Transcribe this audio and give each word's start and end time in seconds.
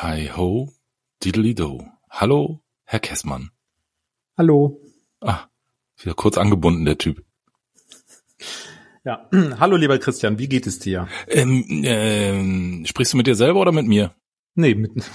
Hi 0.00 0.30
ho, 0.36 0.72
diddly-do. 1.22 1.86
Hallo, 2.10 2.62
Herr 2.84 2.98
Kessmann. 3.00 3.50
Hallo. 4.36 4.80
Ah, 5.20 5.46
wieder 6.00 6.14
kurz 6.14 6.38
angebunden, 6.38 6.84
der 6.84 6.98
Typ. 6.98 7.22
Ja, 9.04 9.28
hallo 9.60 9.76
lieber 9.76 9.98
Christian, 9.98 10.38
wie 10.38 10.48
geht 10.48 10.66
es 10.66 10.78
dir? 10.78 11.08
Ähm, 11.28 11.64
ähm, 11.84 12.84
sprichst 12.86 13.12
du 13.12 13.16
mit 13.18 13.26
dir 13.26 13.34
selber 13.34 13.60
oder 13.60 13.72
mit 13.72 13.86
mir? 13.86 14.14
Nee, 14.54 14.74
mit, 14.74 14.92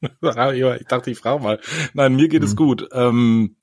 ich 0.00 0.86
dachte, 0.86 1.10
ich 1.10 1.18
frage 1.18 1.42
mal. 1.42 1.60
Nein, 1.94 2.16
mir 2.16 2.28
geht 2.28 2.42
es 2.42 2.52
Mhm. 2.52 2.56
gut. 2.56 2.88
Ähm, 2.92 3.56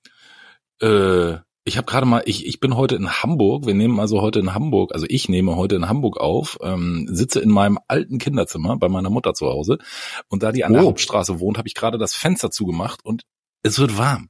äh, 0.82 1.38
ich 1.64 1.78
habe 1.78 1.86
gerade 1.86 2.06
mal, 2.08 2.24
ich, 2.26 2.46
ich 2.48 2.60
bin 2.60 2.76
heute 2.76 2.96
in 2.96 3.10
Hamburg. 3.22 3.66
Wir 3.68 3.74
nehmen 3.76 4.00
also 4.00 4.22
heute 4.22 4.40
in 4.40 4.54
Hamburg, 4.54 4.94
also 4.94 5.06
ich 5.10 5.30
nehme 5.30 5.56
heute 5.56 5.76
in 5.76 5.88
Hamburg 5.88 6.18
auf, 6.20 6.58
ähm, 6.64 7.08
sitze 7.12 7.40
in 7.40 7.50
meinem 7.50 7.78
alten 7.88 8.18
Kinderzimmer 8.18 8.78
bei 8.78 8.90
meiner 8.90 9.10
Mutter 9.10 9.34
zu 9.34 9.48
Hause. 9.48 9.78
Und 10.28 10.42
da 10.44 10.52
die 10.52 10.64
an 10.66 10.74
der 10.74 10.84
Oh. 10.84 10.88
Hauptstraße 10.88 11.40
wohnt, 11.40 11.58
habe 11.58 11.68
ich 11.68 11.76
gerade 11.76 11.98
das 11.98 12.14
Fenster 12.16 12.50
zugemacht 12.52 13.06
und 13.06 13.24
es 13.64 13.78
wird 13.80 13.98
warm. 13.98 14.30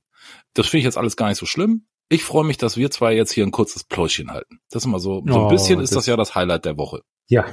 Das 0.53 0.67
finde 0.67 0.79
ich 0.79 0.85
jetzt 0.85 0.97
alles 0.97 1.15
gar 1.15 1.29
nicht 1.29 1.37
so 1.37 1.45
schlimm. 1.45 1.85
Ich 2.09 2.23
freue 2.25 2.43
mich, 2.43 2.57
dass 2.57 2.75
wir 2.75 2.91
zwei 2.91 3.15
jetzt 3.15 3.31
hier 3.31 3.45
ein 3.45 3.51
kurzes 3.51 3.85
Pläuschen 3.85 4.31
halten. 4.31 4.59
Das 4.69 4.83
ist 4.83 4.87
immer 4.87 4.99
so, 4.99 5.23
so 5.25 5.33
ein 5.33 5.45
Oh, 5.45 5.47
bisschen 5.47 5.79
ist 5.79 5.91
das 5.91 5.99
das- 5.99 6.05
ja 6.07 6.17
das 6.17 6.35
Highlight 6.35 6.65
der 6.65 6.77
Woche. 6.77 7.01
ja, 7.29 7.45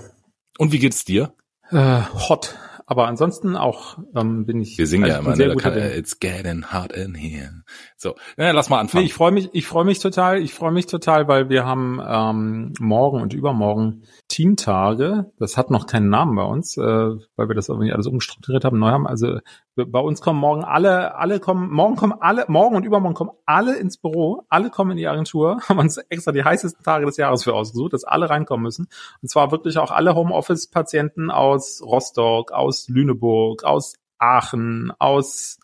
Und 0.58 0.72
wie 0.72 0.80
geht's 0.80 1.04
dir? 1.04 1.34
äh, 1.70 2.00
hot. 2.28 2.56
Aber 2.90 3.06
ansonsten 3.06 3.54
auch 3.54 3.98
ähm, 4.16 4.46
bin 4.46 4.62
ich. 4.62 4.78
Wir 4.78 4.86
singen 4.86 5.04
also 5.04 5.12
ja 5.14 5.20
ich 5.20 5.26
immer, 5.26 5.36
ne? 5.36 5.54
Da 5.54 5.60
kann, 5.60 5.74
Dinge. 5.74 5.94
It's 5.94 6.18
getting 6.20 6.72
hot 6.72 6.90
in 6.90 7.14
here. 7.14 7.62
So, 8.00 8.14
na, 8.36 8.52
lass 8.52 8.68
mal 8.68 8.78
anfangen. 8.78 9.02
Nee, 9.02 9.06
ich 9.08 9.14
freue 9.14 9.32
mich, 9.32 9.50
ich 9.52 9.66
freue 9.66 9.84
mich 9.84 9.98
total, 9.98 10.40
ich 10.40 10.54
freue 10.54 10.70
mich 10.70 10.86
total, 10.86 11.26
weil 11.26 11.48
wir 11.48 11.66
haben 11.66 12.00
ähm, 12.06 12.72
morgen 12.78 13.20
und 13.20 13.34
übermorgen 13.34 14.04
Teamtage. 14.28 15.32
Das 15.36 15.56
hat 15.56 15.72
noch 15.72 15.86
keinen 15.86 16.08
Namen 16.08 16.36
bei 16.36 16.44
uns, 16.44 16.76
äh, 16.76 16.82
weil 16.82 17.48
wir 17.48 17.56
das 17.56 17.68
irgendwie 17.68 17.92
alles 17.92 18.06
umstrukturiert 18.06 18.64
haben, 18.64 18.78
neu 18.78 18.90
haben. 18.90 19.08
Also 19.08 19.40
bei 19.74 19.98
uns 19.98 20.20
kommen 20.20 20.38
morgen 20.38 20.62
alle, 20.62 21.16
alle 21.16 21.40
kommen, 21.40 21.72
morgen 21.72 21.96
kommen 21.96 22.14
alle, 22.20 22.44
morgen 22.46 22.76
und 22.76 22.84
übermorgen 22.84 23.16
kommen 23.16 23.32
alle 23.46 23.76
ins 23.76 23.96
Büro, 23.96 24.44
alle 24.48 24.70
kommen 24.70 24.92
in 24.92 24.96
die 24.96 25.08
Agentur, 25.08 25.60
haben 25.68 25.80
uns 25.80 25.98
extra 25.98 26.30
die 26.30 26.44
heißesten 26.44 26.84
Tage 26.84 27.04
des 27.04 27.16
Jahres 27.16 27.42
für 27.42 27.54
ausgesucht, 27.54 27.94
dass 27.94 28.04
alle 28.04 28.30
reinkommen 28.30 28.62
müssen. 28.62 28.86
Und 29.22 29.28
zwar 29.28 29.50
wirklich 29.50 29.76
auch 29.78 29.90
alle 29.90 30.14
Homeoffice-Patienten 30.14 31.32
aus 31.32 31.82
Rostock, 31.84 32.52
aus 32.52 32.88
Lüneburg, 32.88 33.64
aus 33.64 33.94
Aachen, 34.18 34.92
aus 35.00 35.58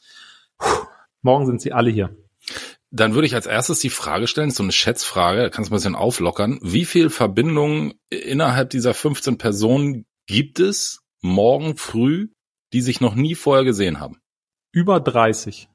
Morgen 1.25 1.47
sind 1.47 1.63
sie 1.63 1.73
alle 1.73 1.89
hier. 1.89 2.15
Dann 2.97 3.15
würde 3.15 3.27
ich 3.27 3.35
als 3.35 3.47
erstes 3.47 3.81
die 3.81 3.91
Frage 3.91 4.27
stellen, 4.29 4.51
so 4.53 4.63
eine 4.63 4.71
Schätzfrage, 4.73 5.43
da 5.43 5.49
kannst 5.51 5.71
du 5.71 5.75
ein 5.75 5.79
bisschen 5.79 5.95
auflockern. 5.97 6.61
Wie 6.63 6.85
viel 6.85 7.11
Verbindungen 7.11 7.95
innerhalb 8.11 8.71
dieser 8.71 8.95
15 8.95 9.37
Personen 9.37 10.07
gibt 10.27 10.61
es 10.61 11.01
morgen 11.21 11.77
früh, 11.77 12.29
die 12.73 12.81
sich 12.83 13.01
noch 13.01 13.15
nie 13.17 13.35
vorher 13.35 13.65
gesehen 13.65 13.99
haben? 13.99 14.19
Über 14.73 15.01
30. 15.01 15.69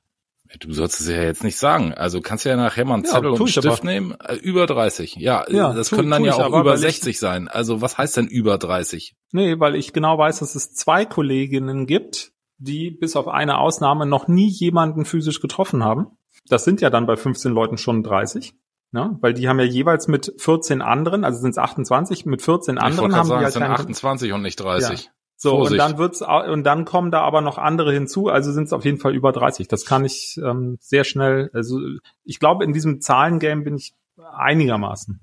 Du 0.61 0.71
sollst 0.73 0.99
es 1.01 1.07
ja 1.07 1.21
jetzt 1.21 1.43
nicht 1.43 1.57
sagen. 1.57 1.93
Also 1.93 2.21
kannst 2.21 2.45
du 2.45 2.49
ja 2.49 2.55
nachher 2.55 2.83
mal 2.85 2.95
einen 2.95 3.03
Ja, 3.03 3.11
Zettel 3.11 3.29
und 3.31 3.39
einen 3.39 3.47
Stift 3.49 3.67
aber. 3.67 3.83
nehmen. 3.85 4.15
Äh, 4.19 4.35
Über 4.35 4.65
30. 4.65 5.15
Ja, 5.17 5.45
Ja, 5.49 5.73
das 5.73 5.89
tu- 5.89 5.97
können 5.97 6.09
dann 6.09 6.23
ja 6.23 6.33
auch 6.35 6.39
aber, 6.39 6.61
über 6.61 6.69
weil 6.71 6.75
ich- 6.77 6.81
60 6.81 7.19
sein. 7.19 7.47
Also 7.49 7.81
was 7.81 7.97
heißt 7.97 8.17
denn 8.17 8.27
über 8.27 8.57
30? 8.57 9.13
Nee, 9.31 9.59
weil 9.59 9.75
ich 9.75 9.93
genau 9.93 10.17
weiß, 10.17 10.39
dass 10.39 10.55
es 10.55 10.73
zwei 10.73 11.05
Kolleginnen 11.05 11.85
gibt, 11.85 12.31
die 12.57 12.89
bis 12.91 13.15
auf 13.15 13.27
eine 13.27 13.59
Ausnahme 13.59 14.05
noch 14.07 14.27
nie 14.27 14.47
jemanden 14.49 15.05
physisch 15.05 15.39
getroffen 15.39 15.83
haben. 15.83 16.07
Das 16.49 16.65
sind 16.65 16.81
ja 16.81 16.89
dann 16.89 17.05
bei 17.05 17.15
15 17.15 17.53
Leuten 17.53 17.77
schon 17.77 18.03
30. 18.03 18.53
Ne? 18.91 19.17
Weil 19.21 19.33
die 19.33 19.47
haben 19.47 19.59
ja 19.59 19.65
jeweils 19.65 20.07
mit 20.07 20.33
14 20.37 20.81
anderen, 20.81 21.23
also 21.23 21.39
sind 21.39 21.51
es 21.51 21.57
28, 21.59 22.25
mit 22.25 22.41
14 22.41 22.75
Ich 22.75 22.81
anderen 22.81 23.15
haben 23.15 23.27
sagen, 23.27 23.39
die 23.39 23.43
es 23.43 23.45
halt 23.45 23.53
sind 23.53 23.61
keinen 23.61 23.73
28 23.73 24.33
und 24.33 24.41
nicht 24.41 24.59
30. 24.59 25.11
So, 25.35 25.51
Vorsicht. 25.51 25.71
und 25.71 25.77
dann 25.77 25.97
wird's, 25.99 26.21
und 26.21 26.63
dann 26.63 26.83
kommen 26.83 27.11
da 27.11 27.21
aber 27.21 27.41
noch 27.41 27.57
andere 27.57 27.93
hinzu, 27.93 28.27
also 28.27 28.51
sind 28.51 28.65
es 28.65 28.73
auf 28.73 28.83
jeden 28.83 28.97
Fall 28.97 29.15
über 29.15 29.31
30. 29.31 29.67
Das 29.67 29.85
kann 29.85 30.03
ich 30.03 30.37
ähm, 30.43 30.77
sehr 30.81 31.05
schnell, 31.05 31.49
also 31.53 31.79
ich 32.25 32.39
glaube, 32.39 32.65
in 32.65 32.73
diesem 32.73 32.99
Zahlengame 32.99 33.61
bin 33.61 33.75
ich 33.75 33.93
einigermaßen. 34.33 35.21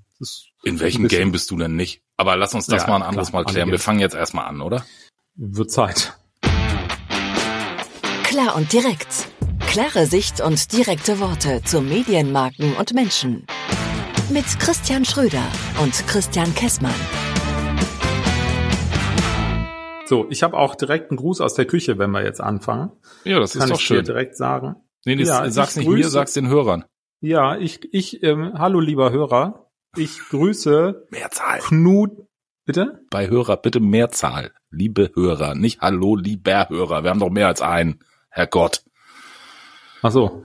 In 0.62 0.80
welchem 0.80 1.08
Game 1.08 1.32
bist 1.32 1.50
du 1.50 1.58
denn 1.58 1.76
nicht? 1.76 2.02
Aber 2.16 2.36
lass 2.36 2.54
uns 2.54 2.66
das 2.66 2.84
Ja, 2.84 2.88
mal 2.88 2.96
ein 2.96 3.02
anderes 3.02 3.28
klar, 3.28 3.42
Mal 3.42 3.52
klären. 3.52 3.70
Wir 3.70 3.78
fangen 3.78 3.98
jetzt 3.98 4.14
erstmal 4.14 4.46
an, 4.46 4.62
oder? 4.62 4.86
Wird 5.34 5.70
Zeit. 5.70 6.16
Klar 8.22 8.56
und 8.56 8.72
direkt. 8.72 9.28
Klare 9.76 10.06
Sicht 10.06 10.40
und 10.40 10.72
direkte 10.72 11.20
Worte 11.20 11.60
zu 11.62 11.82
Medienmarken 11.82 12.74
und 12.76 12.94
Menschen. 12.94 13.46
Mit 14.30 14.46
Christian 14.58 15.04
Schröder 15.04 15.42
und 15.82 15.92
Christian 16.06 16.54
Kessmann. 16.54 16.94
So, 20.06 20.28
ich 20.30 20.42
habe 20.42 20.56
auch 20.56 20.76
direkt 20.76 21.10
einen 21.10 21.18
Gruß 21.18 21.42
aus 21.42 21.52
der 21.52 21.66
Küche, 21.66 21.98
wenn 21.98 22.10
wir 22.12 22.24
jetzt 22.24 22.40
anfangen. 22.40 22.90
Ja, 23.24 23.38
das 23.38 23.52
Kann 23.52 23.64
ist 23.64 23.68
doch 23.68 23.74
ich 23.78 23.86
dir 23.86 23.96
schön. 23.96 24.04
direkt 24.06 24.34
sagen. 24.38 24.76
Nee, 25.04 25.16
das, 25.16 25.28
Ja, 25.28 25.50
sag's 25.50 25.72
ich 25.72 25.86
nicht 25.86 25.88
mir, 25.94 26.04
grüße- 26.06 26.08
sag's 26.08 26.32
den 26.32 26.48
Hörern. 26.48 26.86
Ja, 27.20 27.58
ich, 27.58 27.80
ich, 27.92 28.22
ähm, 28.22 28.54
hallo 28.54 28.80
lieber 28.80 29.10
Hörer. 29.12 29.68
Ich 29.94 30.18
grüße 30.30 31.06
Mehrzahl. 31.10 31.58
Knut, 31.58 32.12
bitte? 32.64 33.04
Bei 33.10 33.28
Hörer 33.28 33.58
bitte 33.58 33.80
Mehrzahl. 33.80 34.52
Liebe 34.70 35.10
Hörer, 35.14 35.54
nicht 35.54 35.82
Hallo, 35.82 36.16
lieber 36.16 36.70
Hörer. 36.70 37.02
Wir 37.02 37.10
haben 37.10 37.20
doch 37.20 37.28
mehr 37.28 37.48
als 37.48 37.60
einen. 37.60 38.00
Herrgott. 38.30 38.82
Ach 40.02 40.10
so. 40.10 40.44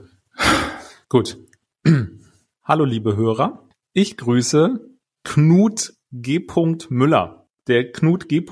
Gut. 1.08 1.36
hallo 2.64 2.84
liebe 2.84 3.16
Hörer. 3.16 3.68
Ich 3.92 4.16
grüße 4.16 4.80
Knut 5.24 5.92
G. 6.10 6.46
Müller. 6.88 7.46
Der 7.68 7.92
Knut 7.92 8.28
G. 8.28 8.44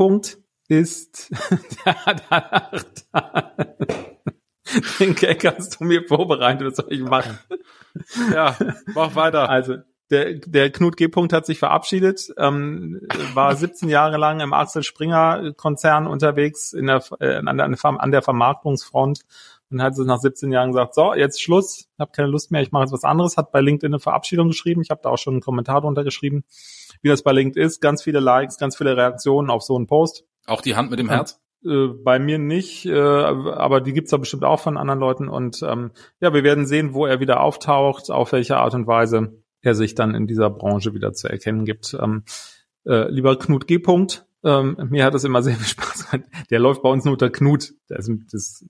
ist, 0.69 1.31
den 5.01 5.15
Gag 5.15 5.45
hast 5.45 5.81
du 5.81 5.85
mir 5.85 6.07
vorbereitet, 6.07 6.67
was 6.67 6.77
soll 6.77 6.93
ich 6.93 7.01
machen? 7.01 7.39
Ja, 8.33 8.57
mach 8.95 9.17
weiter. 9.17 9.49
Also 9.51 9.79
der, 10.11 10.35
der 10.35 10.71
Knut 10.71 10.97
G. 10.97 11.09
hat 11.33 11.45
sich 11.45 11.59
verabschiedet, 11.59 12.33
ähm, 12.37 13.01
war 13.35 13.57
17 13.57 13.89
Jahre 13.89 14.17
lang 14.17 14.39
im 14.41 14.53
Axel 14.53 14.85
Springer 14.85 15.53
Konzern 15.55 16.07
unterwegs 16.07 16.73
in 16.73 16.87
der, 16.87 17.03
äh, 17.19 17.37
an, 17.45 17.57
der, 17.57 17.67
an 17.83 18.11
der 18.13 18.23
Vermarktungsfront 18.23 19.23
und 19.71 19.83
hat 19.83 19.95
so 19.95 20.05
nach 20.05 20.19
17 20.19 20.53
Jahren 20.53 20.73
gesagt, 20.73 20.95
so, 20.95 21.15
jetzt 21.15 21.41
Schluss, 21.41 21.89
habe 21.99 22.11
keine 22.13 22.29
Lust 22.29 22.51
mehr, 22.51 22.63
ich 22.63 22.73
mache 22.73 22.85
jetzt 22.85 22.93
was 22.93 23.05
anderes, 23.05 23.37
hat 23.37 23.53
bei 23.53 23.61
LinkedIn 23.61 23.93
eine 23.93 24.01
Verabschiedung 24.01 24.49
geschrieben, 24.49 24.83
ich 24.83 24.91
habe 24.91 25.01
da 25.03 25.11
auch 25.11 25.19
schon 25.19 25.35
einen 25.35 25.43
Kommentar 25.43 25.81
drunter 25.81 26.05
geschrieben, 26.05 26.45
wie 27.03 27.09
das 27.09 27.23
bei 27.23 27.33
LinkedIn 27.33 27.67
ist, 27.67 27.81
ganz 27.81 28.03
viele 28.03 28.21
Likes, 28.21 28.59
ganz 28.59 28.77
viele 28.77 28.97
Reaktionen 28.97 29.51
auf 29.51 29.63
so 29.63 29.77
einen 29.77 29.87
Post. 29.87 30.25
Auch 30.47 30.61
die 30.61 30.77
Hand 30.77 30.91
mit 30.91 30.99
dem 30.99 31.09
Herz? 31.09 31.41
Äh, 31.65 31.89
bei 31.89 32.19
mir 32.19 32.39
nicht, 32.39 32.87
äh, 32.87 32.99
aber 32.99 33.81
die 33.81 33.93
gibt's 33.93 34.11
da 34.11 34.17
bestimmt 34.17 34.45
auch 34.45 34.61
von 34.61 34.77
anderen 34.77 35.01
Leuten. 35.01 35.29
Und 35.29 35.63
ähm, 35.63 35.91
ja, 36.21 36.33
wir 36.33 36.43
werden 36.43 36.67
sehen, 36.67 36.95
wo 36.95 37.07
er 37.07 37.21
wieder 37.21 37.41
auftaucht, 37.41 38.11
auf 38.11 38.33
welche 38.33 38.57
Art 38.57 38.75
und 38.75 38.87
Weise 38.87 39.43
er 39.61 39.75
sich 39.75 39.95
dann 39.95 40.15
in 40.15 40.27
dieser 40.27 40.49
Branche 40.49 40.95
wieder 40.95 41.13
zu 41.13 41.29
erkennen 41.29 41.67
gibt. 41.67 41.95
Ähm, 42.01 42.25
äh, 42.87 43.11
lieber 43.11 43.39
Knut 43.39 43.67
G. 43.67 43.77
-Punkt, 43.77 44.25
ähm, 44.45 44.77
mir 44.91 45.05
hat 45.05 45.15
das 45.15 45.25
immer 45.25 45.43
sehr 45.43 45.57
viel 45.57 45.67
Spaß 45.67 46.11
gemacht. 46.11 46.29
Der 46.51 46.59
läuft 46.59 46.83
bei 46.83 46.89
uns 46.89 47.05
nur 47.05 47.13
unter 47.13 47.31
Knut. 47.31 47.75
Das, 47.89 48.11
das, 48.31 48.65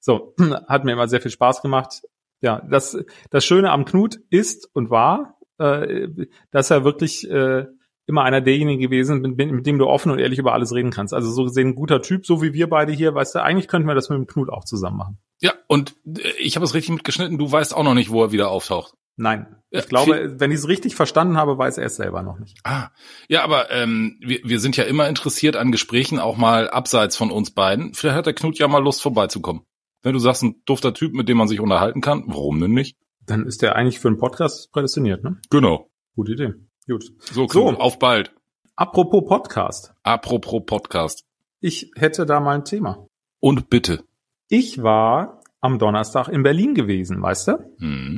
so, 0.00 0.34
hat 0.68 0.84
mir 0.84 0.92
immer 0.92 1.08
sehr 1.08 1.20
viel 1.20 1.30
Spaß 1.30 1.62
gemacht. 1.62 2.02
Ja, 2.40 2.60
das, 2.68 2.98
das 3.30 3.44
Schöne 3.44 3.70
am 3.70 3.84
Knut 3.84 4.18
ist 4.28 4.68
und 4.74 4.90
war, 4.90 5.38
äh, 5.58 6.08
dass 6.50 6.70
er 6.70 6.84
wirklich 6.84 7.28
äh, 7.30 7.66
immer 8.06 8.22
einer 8.22 8.40
derjenigen 8.40 8.80
gewesen, 8.80 9.20
mit, 9.22 9.50
mit 9.50 9.66
dem 9.66 9.78
du 9.78 9.86
offen 9.86 10.12
und 10.12 10.18
ehrlich 10.18 10.38
über 10.38 10.52
alles 10.52 10.74
reden 10.74 10.90
kannst. 10.90 11.14
Also 11.14 11.30
so 11.30 11.44
gesehen 11.44 11.68
ein 11.68 11.74
guter 11.74 12.02
Typ, 12.02 12.26
so 12.26 12.42
wie 12.42 12.52
wir 12.52 12.68
beide 12.68 12.92
hier, 12.92 13.14
weißt 13.14 13.36
du, 13.36 13.42
eigentlich 13.42 13.68
könnten 13.68 13.88
wir 13.88 13.94
das 13.94 14.10
mit 14.10 14.18
dem 14.18 14.26
Knut 14.26 14.50
auch 14.50 14.64
zusammen 14.64 14.98
machen. 14.98 15.18
Ja, 15.40 15.54
und 15.68 15.96
äh, 16.06 16.32
ich 16.38 16.56
habe 16.56 16.64
es 16.64 16.74
richtig 16.74 16.90
mitgeschnitten. 16.90 17.38
Du 17.38 17.50
weißt 17.50 17.74
auch 17.74 17.84
noch 17.84 17.94
nicht, 17.94 18.10
wo 18.10 18.22
er 18.22 18.32
wieder 18.32 18.50
auftaucht. 18.50 18.94
Nein. 19.16 19.56
Ich 19.70 19.88
glaube, 19.88 20.34
wenn 20.40 20.50
ich 20.50 20.58
es 20.58 20.68
richtig 20.68 20.94
verstanden 20.94 21.36
habe, 21.36 21.58
weiß 21.58 21.78
er 21.78 21.86
es 21.86 21.96
selber 21.96 22.22
noch 22.22 22.38
nicht. 22.38 22.58
Ah, 22.64 22.90
ja, 23.28 23.42
aber 23.42 23.70
ähm, 23.70 24.18
wir, 24.20 24.40
wir 24.44 24.60
sind 24.60 24.76
ja 24.76 24.84
immer 24.84 25.08
interessiert 25.08 25.56
an 25.56 25.72
Gesprächen, 25.72 26.18
auch 26.20 26.36
mal 26.36 26.68
abseits 26.70 27.16
von 27.16 27.30
uns 27.30 27.50
beiden. 27.52 27.94
Vielleicht 27.94 28.16
hat 28.16 28.26
der 28.26 28.34
Knut 28.34 28.58
ja 28.58 28.68
mal 28.68 28.82
Lust, 28.82 29.02
vorbeizukommen. 29.02 29.62
Wenn 30.02 30.12
du 30.12 30.18
sagst, 30.18 30.42
ein 30.42 30.62
dufter 30.64 30.94
Typ, 30.94 31.12
mit 31.14 31.28
dem 31.28 31.36
man 31.38 31.48
sich 31.48 31.60
unterhalten 31.60 32.00
kann, 32.00 32.24
warum 32.26 32.60
denn 32.60 32.72
nicht? 32.72 32.96
Dann 33.26 33.46
ist 33.46 33.62
der 33.62 33.74
eigentlich 33.76 34.00
für 34.00 34.08
einen 34.08 34.18
Podcast 34.18 34.70
prädestiniert, 34.72 35.24
ne? 35.24 35.40
Genau. 35.50 35.90
Gute 36.14 36.32
Idee. 36.32 36.52
Gut. 36.86 37.04
So, 37.20 37.46
Knut, 37.46 37.74
So. 37.76 37.80
auf 37.80 37.98
bald. 37.98 38.32
Apropos 38.76 39.24
Podcast. 39.26 39.94
Apropos 40.02 40.62
Podcast. 40.66 41.24
Ich 41.60 41.90
hätte 41.96 42.26
da 42.26 42.40
mal 42.40 42.56
ein 42.56 42.64
Thema. 42.64 43.06
Und 43.40 43.70
bitte. 43.70 44.04
Ich 44.48 44.82
war 44.82 45.40
am 45.60 45.78
Donnerstag 45.78 46.28
in 46.28 46.42
Berlin 46.42 46.74
gewesen, 46.74 47.22
weißt 47.22 47.48
du? 47.48 48.12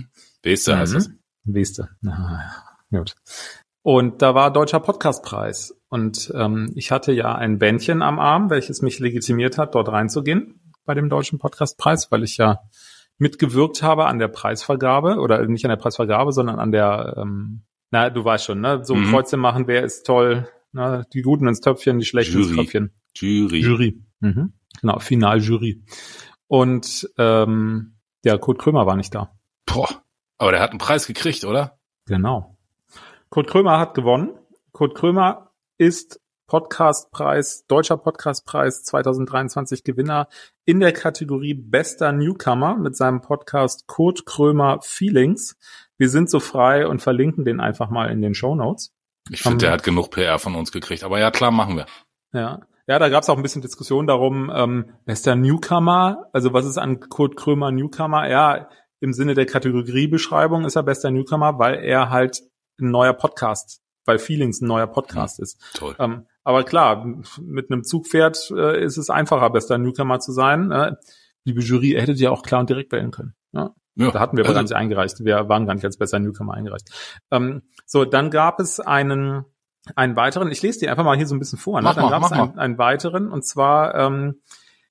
Hm. 0.47 0.53
Beste 0.53 0.77
heißt 0.79 0.95
das. 0.95 1.11
Weißt 1.45 1.79
du. 1.79 1.83
Ah, 2.09 2.41
Gut. 2.91 3.15
Und 3.83 4.23
da 4.23 4.35
war 4.35 4.53
Deutscher 4.53 4.81
Podcastpreis. 4.81 5.77
Und 5.89 6.33
ähm, 6.35 6.73
ich 6.75 6.91
hatte 6.91 7.13
ja 7.13 7.35
ein 7.35 7.59
Bändchen 7.59 8.03
am 8.03 8.19
Arm, 8.19 8.51
welches 8.51 8.83
mich 8.83 8.99
legitimiert 8.99 9.59
hat, 9.59 9.75
dort 9.75 9.89
reinzugehen 9.89 10.61
bei 10.85 10.95
dem 10.95 11.09
Deutschen 11.09 11.39
Podcastpreis, 11.39 12.11
weil 12.11 12.23
ich 12.25 12.37
ja 12.37 12.61
mitgewirkt 13.19 13.83
habe 13.83 14.07
an 14.07 14.19
der 14.19 14.29
Preisvergabe 14.29 15.17
oder 15.21 15.45
nicht 15.47 15.65
an 15.65 15.71
der 15.71 15.77
Preisvergabe, 15.77 16.33
sondern 16.33 16.59
an 16.59 16.71
der, 16.73 17.15
ähm, 17.17 17.63
na, 17.91 18.11
du 18.11 18.25
weißt 18.25 18.45
schon, 18.47 18.61
ne, 18.61 18.85
so 18.85 18.95
Mhm. 18.95 19.11
Kreuze 19.11 19.37
machen, 19.37 19.67
wer 19.69 19.85
ist 19.85 20.05
toll, 20.05 20.49
ne, 20.73 21.05
die 21.13 21.23
Guten 21.23 21.47
ins 21.49 21.61
Töpfchen, 21.61 21.99
die 21.99 22.05
Schlechten 22.05 22.39
ins 22.39 22.49
Jury. 22.51 22.57
Töpfchen. 22.63 22.91
Jury. 23.15 23.61
Jury. 23.61 24.03
Mhm. 24.21 24.53
Genau, 24.81 24.99
Finaljury. 24.99 25.83
Und 26.49 27.09
ähm, 27.19 27.97
ja, 28.25 28.37
Kurt 28.39 28.59
Krömer 28.59 28.87
war 28.87 28.97
nicht 28.97 29.15
da. 29.15 29.31
Boah, 29.65 29.89
aber 30.39 30.53
der 30.53 30.61
hat 30.61 30.71
einen 30.71 30.79
Preis 30.79 31.07
gekriegt, 31.07 31.45
oder? 31.45 31.79
Genau. 32.07 32.57
Kurt 33.31 33.49
Krömer 33.49 33.79
hat 33.79 33.95
gewonnen. 33.95 34.39
Kurt 34.73 34.95
Krömer 34.95 35.53
ist 35.79 36.21
Podcastpreis, 36.47 37.67
Deutscher 37.67 37.97
Podcastpreis 37.97 38.85
2023 38.85 39.83
Gewinner 39.83 40.29
in 40.65 40.79
der 40.79 40.93
Kategorie 40.93 41.55
Bester 41.55 42.13
Newcomer 42.13 42.77
mit 42.77 42.97
seinem 42.97 43.21
Podcast 43.21 43.89
Kurt 43.89 44.27
Krömer 44.27 44.79
Feelings. 44.83 45.57
Wir 45.99 46.09
sind 46.09 46.31
so 46.31 46.39
frei 46.39 46.87
und 46.87 47.03
verlinken 47.03 47.45
den 47.45 47.59
einfach 47.59 47.91
mal 47.91 48.11
in 48.11 48.23
den 48.23 48.35
Show 48.35 48.55
Notes. 48.55 48.93
Ich 49.31 49.43
finde, 49.43 49.59
der 49.59 49.73
hat 49.73 49.83
genug 49.83 50.11
PR 50.11 50.39
von 50.39 50.55
uns 50.55 50.71
gekriegt. 50.71 51.03
Aber 51.03 51.19
ja, 51.19 51.33
klar, 51.33 51.51
machen 51.51 51.77
wir. 51.77 51.87
Ja. 52.33 52.61
Ja, 52.89 53.01
da 53.01 53.09
gab 53.09 53.25
es 53.25 53.29
auch 53.29 53.37
ein 53.37 53.43
bisschen 53.43 53.63
Diskussion 53.63 54.07
darum, 54.07 54.49
ähm, 54.55 54.93
bester 55.05 55.35
Newcomer, 55.35 56.29
also 56.33 56.53
was 56.53 56.65
ist 56.65 56.79
an 56.79 57.01
Kurt 57.01 57.37
Krömer 57.37 57.73
Newcomer? 57.73 58.29
Ja, 58.31 58.69
im 59.01 59.13
Sinne 59.13 59.35
der 59.35 59.47
Kategoriebeschreibung 59.47 60.65
ist 60.65 60.77
er 60.77 60.83
bester 60.83 61.11
Newcomer, 61.11 61.59
weil 61.59 61.77
er 61.77 62.11
halt 62.11 62.43
ein 62.81 62.91
neuer 62.91 63.13
Podcast, 63.13 63.81
weil 64.05 64.19
Feelings 64.19 64.61
ein 64.61 64.69
neuer 64.69 64.87
Podcast 64.87 65.39
ja, 65.39 65.43
ist. 65.43 65.61
Toll. 65.75 65.95
Ähm, 65.99 66.27
aber 66.45 66.65
klar, 66.65 67.07
mit 67.41 67.71
einem 67.71 67.85
Zugpferd 67.85 68.51
äh, 68.57 68.83
ist 68.83 68.97
es 68.97 69.11
einfacher, 69.11 69.51
bester 69.51 69.79
Newcomer 69.79 70.21
zu 70.21 70.33
sein. 70.33 70.71
Äh, 70.71 70.93
liebe 71.45 71.61
Jury, 71.61 71.93
ihr 71.93 72.01
hättet 72.01 72.19
ja 72.19 72.31
auch 72.31 72.43
klar 72.43 72.61
und 72.61 72.71
direkt 72.71 72.93
wählen 72.93 73.11
können. 73.11 73.35
Ja? 73.53 73.75
Ja, 73.97 74.11
da 74.11 74.21
hatten 74.21 74.37
wir 74.37 74.45
aber 74.45 74.51
also, 74.51 74.59
gar 74.59 74.63
nicht 74.63 74.75
eingereicht. 74.75 75.25
Wir 75.25 75.49
waren 75.49 75.67
gar 75.67 75.75
nicht 75.75 75.85
als 75.85 75.97
bester 75.97 76.19
Newcomer 76.19 76.55
eingereicht. 76.55 76.91
Ähm, 77.31 77.63
so, 77.87 78.05
dann 78.05 78.31
gab 78.31 78.61
es 78.61 78.79
einen 78.81 79.45
einen 79.95 80.17
weiteren, 80.17 80.51
ich 80.51 80.63
lese 80.63 80.81
dir 80.81 80.91
einfach 80.91 81.05
mal 81.05 81.17
hier 81.17 81.29
so 81.29 81.35
ein 81.35 81.39
bisschen 81.39 81.59
vor, 81.59 81.81
ne? 81.81 81.93
dann 81.95 82.11
gab 82.11 82.25
es 82.25 82.33
einen, 82.33 82.59
einen 82.59 82.79
weiteren 82.79 83.31
und 83.31 83.47
zwar 83.47 83.95
ähm, 83.95 84.41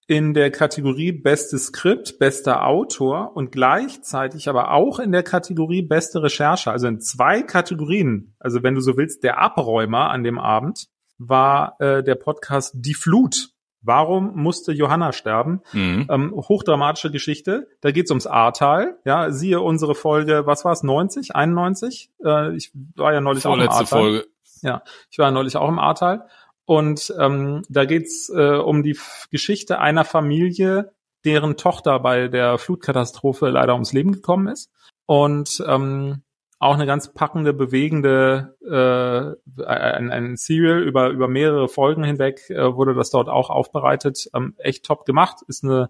in 0.08 0.34
der 0.34 0.52
Kategorie 0.52 1.12
Bestes 1.12 1.68
Skript, 1.68 2.20
bester 2.20 2.68
Autor 2.68 3.36
und 3.36 3.52
gleichzeitig 3.52 4.48
aber 4.48 4.72
auch 4.72 5.00
in 5.00 5.12
der 5.12 5.24
Kategorie 5.24 5.82
Beste 5.82 6.22
Recherche, 6.22 6.72
also 6.72 6.88
in 6.88 7.00
zwei 7.00 7.42
Kategorien, 7.42 8.36
also 8.40 8.62
wenn 8.62 8.76
du 8.76 8.82
so 8.82 8.98
willst, 8.98 9.24
der 9.24 9.40
Abräumer 9.40 10.12
an 10.12 10.24
dem 10.24 10.38
Abend 10.38 10.88
war 11.18 11.76
äh, 11.80 12.04
der 12.04 12.16
Podcast 12.16 12.74
Die 12.76 12.94
Flut. 12.94 13.50
Warum 13.82 14.36
musste 14.36 14.72
Johanna 14.72 15.12
sterben? 15.12 15.62
Mhm. 15.72 16.08
Ähm, 16.10 16.34
hochdramatische 16.36 17.12
Geschichte. 17.12 17.68
Da 17.82 17.92
geht's 17.92 18.10
ums 18.10 18.26
Ahrtal. 18.26 18.98
Ja, 19.06 19.32
siehe 19.32 19.62
unsere 19.62 19.94
Folge, 19.94 20.48
was 20.48 20.66
war 20.66 20.72
es, 20.72 20.82
90, 20.82 21.36
91? 21.36 22.10
Äh, 22.24 22.56
ich 22.56 22.72
war 22.96 23.14
ja 23.14 23.22
neulich 23.22 23.44
Vorletzte 23.44 23.72
auch 23.72 23.76
im 23.76 23.84
Ahrtal. 23.84 24.00
Folge. 24.00 24.28
Ja, 24.62 24.82
ich 25.12 25.20
war 25.20 25.30
neulich 25.30 25.56
auch 25.58 25.70
im 25.70 25.78
Ahrtal. 25.78 26.28
Und 26.66 27.14
ähm, 27.20 27.62
da 27.70 27.86
geht's 27.86 28.30
äh, 28.30 28.58
um 28.58 28.84
die 28.84 28.92
F 28.92 29.28
Geschichte 29.32 29.80
einer 29.80 30.04
Familie, 30.04 30.92
deren 31.24 31.58
Tochter 31.58 32.00
bei 32.00 32.28
der 32.28 32.58
Flutkatastrophe 32.58 33.50
leider 33.50 33.74
ums 33.74 33.94
Leben 33.94 34.12
gekommen 34.12 34.48
ist. 34.48 34.72
Und 35.06 35.64
ähm, 35.68 36.24
auch 36.60 36.74
eine 36.74 36.86
ganz 36.86 37.14
packende, 37.14 37.54
bewegende, 37.54 38.56
äh, 38.66 39.64
ein, 39.64 40.12
ein 40.12 40.38
Serial 40.38 40.82
über, 40.82 41.10
über 41.10 41.28
mehrere 41.28 41.68
Folgen 41.68 42.04
hinweg 42.04 42.50
äh, 42.50 42.76
wurde 42.76 42.96
das 42.96 43.12
dort 43.12 43.30
auch 43.30 43.50
aufbereitet. 43.50 44.30
Ähm, 44.34 44.56
echt 44.58 44.86
top 44.86 45.06
gemacht. 45.06 45.44
Ist 45.48 45.64
eine, 45.64 45.90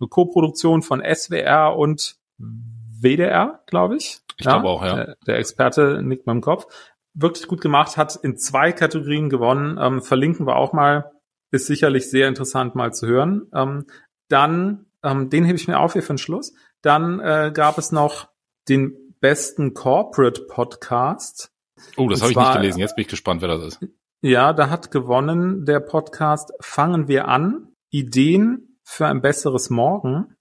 eine 0.00 0.08
Co-Produktion 0.08 0.82
von 0.82 1.02
SWR 1.02 1.76
und 1.76 2.16
WDR, 2.38 3.60
glaube 3.66 3.96
ich. 3.96 4.20
Ich 4.38 4.46
ja, 4.46 4.52
glaube 4.52 4.68
auch, 4.68 4.84
ja. 4.84 4.96
Der, 4.96 5.16
der 5.26 5.38
Experte 5.38 6.02
nickt 6.02 6.26
mit 6.26 6.34
dem 6.34 6.40
Kopf 6.40 6.66
wirklich 7.14 7.46
gut 7.46 7.60
gemacht, 7.60 7.96
hat 7.96 8.16
in 8.16 8.36
zwei 8.36 8.72
Kategorien 8.72 9.30
gewonnen. 9.30 9.78
Ähm, 9.80 10.02
verlinken 10.02 10.46
wir 10.46 10.56
auch 10.56 10.72
mal. 10.72 11.12
Ist 11.50 11.66
sicherlich 11.66 12.10
sehr 12.10 12.28
interessant 12.28 12.74
mal 12.74 12.92
zu 12.92 13.06
hören. 13.06 13.46
Ähm, 13.54 13.86
dann, 14.28 14.86
ähm, 15.02 15.30
den 15.30 15.44
hebe 15.44 15.56
ich 15.56 15.68
mir 15.68 15.78
auf 15.78 15.92
hier 15.92 16.02
für 16.02 16.14
den 16.14 16.18
Schluss. 16.18 16.52
Dann 16.82 17.20
äh, 17.20 17.52
gab 17.54 17.78
es 17.78 17.92
noch 17.92 18.28
den 18.68 19.14
besten 19.20 19.72
Corporate 19.74 20.42
Podcast. 20.42 21.52
Oh, 21.96 22.08
das 22.08 22.20
habe 22.20 22.32
ich 22.32 22.36
nicht 22.36 22.52
gelesen. 22.54 22.80
Jetzt 22.80 22.96
bin 22.96 23.02
ich 23.02 23.08
gespannt, 23.08 23.40
wer 23.42 23.48
das 23.48 23.64
ist. 23.74 23.86
Ja, 24.20 24.52
da 24.52 24.70
hat 24.70 24.90
gewonnen 24.90 25.64
der 25.64 25.80
Podcast 25.80 26.52
Fangen 26.60 27.08
wir 27.08 27.28
an. 27.28 27.68
Ideen 27.90 28.78
für 28.82 29.06
ein 29.06 29.20
besseres 29.20 29.70
Morgen. 29.70 30.34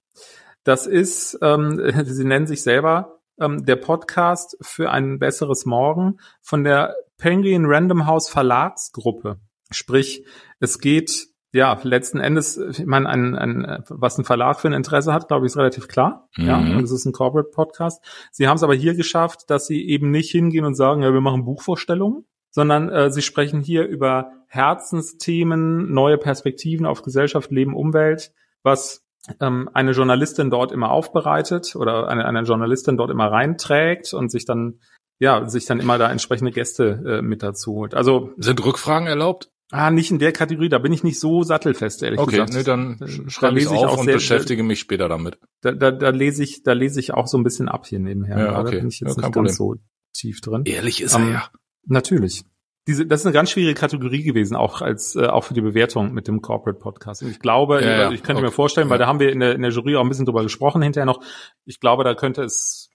Das 0.64 0.88
ist, 0.88 1.38
ähm, 1.42 1.80
sie 2.06 2.26
nennen 2.26 2.48
sich 2.48 2.64
selber 2.64 3.13
ähm, 3.40 3.66
der 3.66 3.76
Podcast 3.76 4.58
für 4.62 4.92
ein 4.92 5.20
besseres 5.20 5.66
Morgen 5.66 6.20
von 6.42 6.64
der 6.64 6.96
Penguin 7.18 7.66
Random 7.66 8.06
House 8.06 8.30
Verlagsgruppe. 8.30 9.40
Sprich, 9.72 10.26
es 10.60 10.80
geht 10.80 11.34
ja, 11.54 11.80
letzten 11.84 12.20
Endes, 12.20 12.58
ich 12.58 12.84
meine, 12.86 13.08
ein, 13.08 13.36
ein, 13.36 13.84
was 13.88 14.18
ein 14.18 14.26
Verlag 14.26 14.60
für 14.60 14.68
ein 14.68 14.74
Interesse 14.74 15.14
hat, 15.14 15.28
glaube 15.28 15.46
ich, 15.46 15.52
ist 15.52 15.58
relativ 15.58 15.88
klar. 15.88 16.28
Mhm. 16.36 16.46
Ja, 16.46 16.58
und 16.58 16.84
es 16.84 16.92
ist 16.92 17.06
ein 17.06 17.14
Corporate 17.14 17.52
Podcast. 17.52 18.04
Sie 18.32 18.48
haben 18.48 18.56
es 18.56 18.64
aber 18.64 18.74
hier 18.74 18.96
geschafft, 18.96 19.52
dass 19.52 19.68
sie 19.68 19.88
eben 19.88 20.10
nicht 20.10 20.32
hingehen 20.32 20.66
und 20.66 20.74
sagen, 20.74 21.04
ja, 21.04 21.14
wir 21.14 21.22
machen 21.22 21.46
Buchvorstellungen, 21.46 22.26
sondern 22.50 22.90
äh, 22.90 23.12
sie 23.12 23.22
sprechen 23.22 23.62
hier 23.62 23.86
über 23.86 24.32
Herzensthemen, 24.48 25.94
neue 25.94 26.18
Perspektiven 26.18 26.88
auf 26.88 27.04
Gesellschaft, 27.04 27.52
Leben, 27.52 27.76
Umwelt, 27.76 28.34
was 28.64 29.03
ähm, 29.40 29.70
eine 29.74 29.92
Journalistin 29.92 30.50
dort 30.50 30.72
immer 30.72 30.92
aufbereitet 30.92 31.76
oder 31.76 32.08
eine, 32.08 32.26
eine 32.26 32.42
Journalistin 32.42 32.98
dort 32.98 33.12
immer 33.12 33.32
reinträgt 33.32 34.14
und 34.14 34.32
sich 34.32 34.46
dann 34.46 34.80
ja 35.20 35.48
sich 35.48 35.66
dann 35.66 35.80
immer 35.80 35.98
da 35.98 36.12
entsprechende 36.12 36.52
Gäste 36.52 37.04
äh, 37.06 37.22
mit 37.22 37.44
dazu 37.44 37.74
holt. 37.74 37.94
Also 37.94 38.32
sind 38.38 38.64
Rückfragen 38.64 39.08
erlaubt? 39.08 39.50
Ah, 39.72 39.90
nicht 39.90 40.12
in 40.12 40.20
der 40.20 40.34
Kategorie, 40.34 40.70
da 40.70 40.78
bin 40.78 40.94
ich 40.94 41.04
nicht 41.04 41.20
so 41.20 41.42
sattelfest, 41.42 42.04
ehrlich 42.04 42.20
okay, 42.20 42.46
gesagt. 42.46 42.50
Okay, 42.52 42.60
nee, 42.60 42.64
dann 42.64 43.30
schreibe 43.30 43.60
ich 43.60 43.68
auf 43.68 43.98
und 43.98 44.06
sehr, 44.06 44.16
beschäftige 44.16 44.62
mich 44.62 44.80
später 44.80 45.10
damit. 45.10 45.40
Da, 45.62 45.72
da, 45.72 45.90
da 45.90 46.10
lese 46.10 46.44
ich, 46.44 46.62
da 46.62 46.74
lese 46.74 47.00
ich 47.00 47.14
auch 47.14 47.26
so 47.26 47.40
ein 47.40 47.44
bisschen 47.44 47.70
ab 47.70 47.88
hier 47.88 48.00
nebenher. 48.00 48.38
Ja, 48.38 48.60
okay. 48.60 48.72
Da 48.72 48.78
bin 48.78 48.88
ich 48.90 49.00
jetzt 49.00 49.18
ja, 49.18 49.24
nicht 49.24 49.34
ganz 49.34 49.56
so 49.56 49.78
tief 50.14 50.42
drin. 50.42 50.64
Ehrlich 50.66 51.02
ist 51.02 51.16
um, 51.16 51.24
er 51.24 51.32
ja. 51.32 51.50
Natürlich 51.86 52.46
diese, 52.88 53.06
das 53.06 53.22
ist 53.22 53.26
eine 53.26 53.34
ganz 53.34 53.52
schwierige 53.52 53.80
Kategorie 53.80 54.24
gewesen, 54.24 54.56
auch 54.56 54.82
als 54.82 55.16
äh, 55.16 55.28
auch 55.28 55.46
für 55.46 55.54
die 55.54 55.62
Bewertung 55.62 56.14
mit 56.14 56.28
dem 56.28 56.42
Corporate 56.42 56.80
Podcast. 56.80 57.24
Und 57.24 57.30
ich 57.30 57.40
glaube, 57.40 57.82
ja, 57.82 57.90
ja. 57.90 58.12
ich 58.12 58.24
könnte 58.24 58.40
okay. 58.42 58.48
mir 58.48 58.52
vorstellen, 58.52 58.90
weil 58.90 59.00
da 59.00 59.08
haben 59.08 59.20
wir 59.20 59.32
in 59.32 59.40
der, 59.40 59.56
in 59.56 59.62
der 59.62 59.72
Jury 59.72 59.96
auch 59.96 60.02
ein 60.02 60.10
bisschen 60.10 60.26
drüber 60.26 60.44
gesprochen 60.44 60.82
hinterher 60.82 61.06
noch. 61.06 61.24
Ich 61.66 61.80
glaube, 61.80 62.04
da 62.04 62.14
könnte 62.14 62.44
es, 62.44 62.90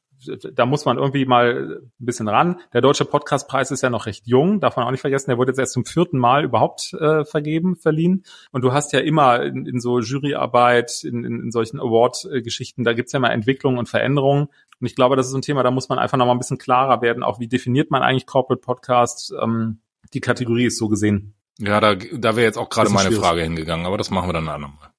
da 0.52 0.66
muss 0.66 0.84
man 0.84 0.98
irgendwie 0.98 1.24
mal 1.24 1.80
ein 1.80 2.04
bisschen 2.04 2.28
ran. 2.28 2.60
Der 2.74 2.82
deutsche 2.82 3.06
Podcastpreis 3.06 3.70
ist 3.70 3.82
ja 3.82 3.88
noch 3.88 4.04
recht 4.04 4.26
jung, 4.26 4.60
darf 4.60 4.76
man 4.76 4.84
auch 4.84 4.90
nicht 4.90 5.00
vergessen. 5.00 5.30
Der 5.30 5.38
wurde 5.38 5.52
jetzt 5.52 5.58
erst 5.58 5.72
zum 5.72 5.86
vierten 5.86 6.18
Mal 6.18 6.44
überhaupt 6.44 6.92
äh, 6.94 7.24
vergeben, 7.24 7.76
verliehen. 7.76 8.24
Und 8.50 8.62
du 8.62 8.72
hast 8.72 8.92
ja 8.92 9.00
immer 9.00 9.42
in, 9.42 9.64
in 9.64 9.80
so 9.80 10.00
Juryarbeit, 10.00 11.02
in, 11.04 11.24
in, 11.24 11.40
in 11.44 11.50
solchen 11.50 11.80
Award-Geschichten, 11.80 12.84
da 12.84 12.92
gibt's 12.92 13.12
ja 13.12 13.18
immer 13.18 13.32
Entwicklungen 13.32 13.78
und 13.78 13.88
Veränderungen. 13.88 14.48
Und 14.80 14.86
ich 14.86 14.94
glaube, 14.94 15.16
das 15.16 15.28
ist 15.28 15.34
ein 15.34 15.42
Thema, 15.42 15.62
da 15.62 15.70
muss 15.70 15.88
man 15.88 15.98
einfach 15.98 16.18
noch 16.18 16.26
mal 16.26 16.32
ein 16.32 16.38
bisschen 16.38 16.58
klarer 16.58 17.02
werden, 17.02 17.22
auch 17.22 17.40
wie 17.40 17.48
definiert 17.48 17.90
man 17.90 18.02
eigentlich 18.02 18.26
Corporate 18.26 18.60
Podcast. 18.60 19.32
Ähm, 19.40 19.80
die 20.14 20.20
Kategorie 20.20 20.66
ist 20.66 20.78
so 20.78 20.88
gesehen. 20.88 21.34
Ja, 21.58 21.80
da, 21.80 21.94
da 21.94 22.36
wäre 22.36 22.46
jetzt 22.46 22.58
auch 22.58 22.70
gerade 22.70 22.90
meine 22.90 23.08
schwierig. 23.08 23.24
Frage 23.24 23.42
hingegangen, 23.42 23.86
aber 23.86 23.98
das 23.98 24.10
machen 24.10 24.28
wir 24.28 24.32
dann 24.32 24.48
andermal. 24.48 24.90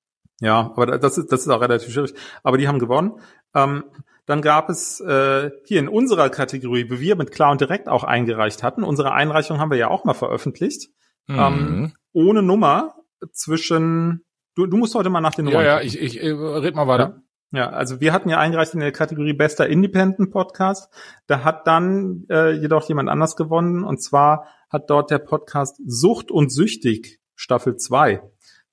Ja, 0.41 0.71
aber 0.75 0.97
das 0.97 1.17
ist, 1.17 1.31
das 1.31 1.41
ist 1.41 1.49
auch 1.49 1.61
relativ 1.61 1.91
schwierig. 1.91 2.13
Aber 2.43 2.57
die 2.57 2.67
haben 2.67 2.79
gewonnen. 2.79 3.19
Ähm, 3.53 3.83
dann 4.25 4.41
gab 4.41 4.69
es 4.69 4.99
äh, 4.99 5.49
hier 5.65 5.79
in 5.79 5.87
unserer 5.87 6.29
Kategorie, 6.29 6.89
wie 6.89 6.99
wir 6.99 7.15
mit 7.15 7.31
klar 7.31 7.51
und 7.51 7.61
direkt 7.61 7.87
auch 7.87 8.03
eingereicht 8.03 8.61
hatten, 8.61 8.83
unsere 8.83 9.11
Einreichung 9.11 9.59
haben 9.59 9.71
wir 9.71 9.77
ja 9.77 9.87
auch 9.87 10.05
mal 10.05 10.13
veröffentlicht, 10.13 10.89
mhm. 11.27 11.39
ähm, 11.39 11.93
ohne 12.13 12.43
Nummer 12.43 12.95
zwischen, 13.31 14.23
du, 14.55 14.67
du 14.67 14.77
musst 14.77 14.93
heute 14.95 15.09
mal 15.09 15.21
nach 15.21 15.33
den 15.33 15.45
Nummern. 15.45 15.65
Ja, 15.65 15.77
ja, 15.77 15.81
ich, 15.81 15.99
ich, 15.99 16.17
ich 16.17 16.31
red 16.31 16.75
mal 16.75 16.87
weiter. 16.87 17.15
Ja. 17.15 17.21
Ja, 17.51 17.69
also 17.69 17.99
wir 17.99 18.13
hatten 18.13 18.29
ja 18.29 18.37
eingereicht 18.37 18.75
in 18.75 18.79
der 18.79 18.91
Kategorie 18.91 19.33
Bester 19.33 19.67
Independent 19.67 20.29
Podcast. 20.29 20.93
Da 21.25 21.43
hat 21.43 21.65
dann 21.65 22.25
äh, 22.29 22.51
jedoch 22.51 22.87
jemand 22.87 23.09
anders 23.09 23.35
gewonnen 23.35 23.83
und 23.83 24.03
zwar 24.03 24.45
hat 24.69 24.89
dort 24.89 25.09
der 25.09 25.17
Podcast 25.17 25.81
Sucht 25.83 26.29
und 26.29 26.51
Süchtig 26.51 27.19
Staffel 27.35 27.75
2 27.77 28.21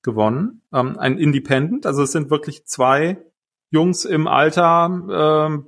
gewonnen. 0.03 0.61
Ähm, 0.71 0.99
ein 0.99 1.17
Independent, 1.17 1.87
also 1.87 2.03
es 2.03 2.11
sind 2.11 2.29
wirklich 2.29 2.65
zwei 2.65 3.17
Jungs 3.71 4.05
im 4.05 4.27
Alter 4.27 5.47
ähm, 5.47 5.65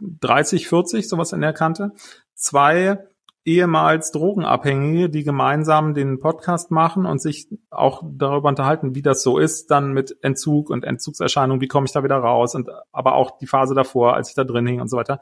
30, 0.00 0.66
40, 0.66 1.08
sowas 1.08 1.32
in 1.32 1.42
der 1.42 1.52
Kante. 1.52 1.92
Zwei 2.34 3.06
ehemals 3.44 4.12
Drogenabhängige, 4.12 5.08
die 5.08 5.24
gemeinsam 5.24 5.94
den 5.94 6.20
Podcast 6.20 6.70
machen 6.70 7.06
und 7.06 7.22
sich 7.22 7.48
auch 7.70 8.02
darüber 8.04 8.48
unterhalten, 8.48 8.94
wie 8.94 9.02
das 9.02 9.22
so 9.22 9.38
ist, 9.38 9.70
dann 9.70 9.92
mit 9.92 10.16
Entzug 10.22 10.68
und 10.68 10.84
Entzugserscheinungen, 10.84 11.60
wie 11.60 11.68
komme 11.68 11.86
ich 11.86 11.92
da 11.92 12.04
wieder 12.04 12.18
raus? 12.18 12.54
Und 12.54 12.68
aber 12.92 13.14
auch 13.14 13.38
die 13.38 13.46
Phase 13.46 13.74
davor, 13.74 14.14
als 14.14 14.28
ich 14.28 14.34
da 14.34 14.44
drin 14.44 14.66
hing 14.66 14.80
und 14.80 14.88
so 14.88 14.96
weiter, 14.96 15.20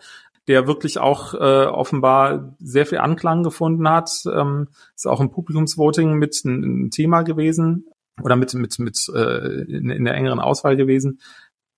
der 0.48 0.66
wirklich 0.66 0.98
auch 0.98 1.34
äh, 1.34 1.66
offenbar 1.66 2.56
sehr 2.58 2.87
viel 2.87 2.98
Anklang 2.98 3.42
gefunden 3.42 3.88
hat, 3.88 4.10
ähm, 4.32 4.68
ist 4.96 5.06
auch 5.06 5.20
im 5.20 5.30
Publikumsvoting 5.30 6.14
mit 6.14 6.42
ein, 6.44 6.87
ein 6.87 6.90
Thema 6.90 7.22
gewesen 7.22 7.87
oder 8.22 8.34
mit 8.34 8.52
mit 8.54 8.78
mit 8.80 8.98
äh, 9.14 9.62
in, 9.62 9.90
in 9.90 10.04
der 10.04 10.14
engeren 10.14 10.40
Auswahl 10.40 10.76
gewesen, 10.76 11.20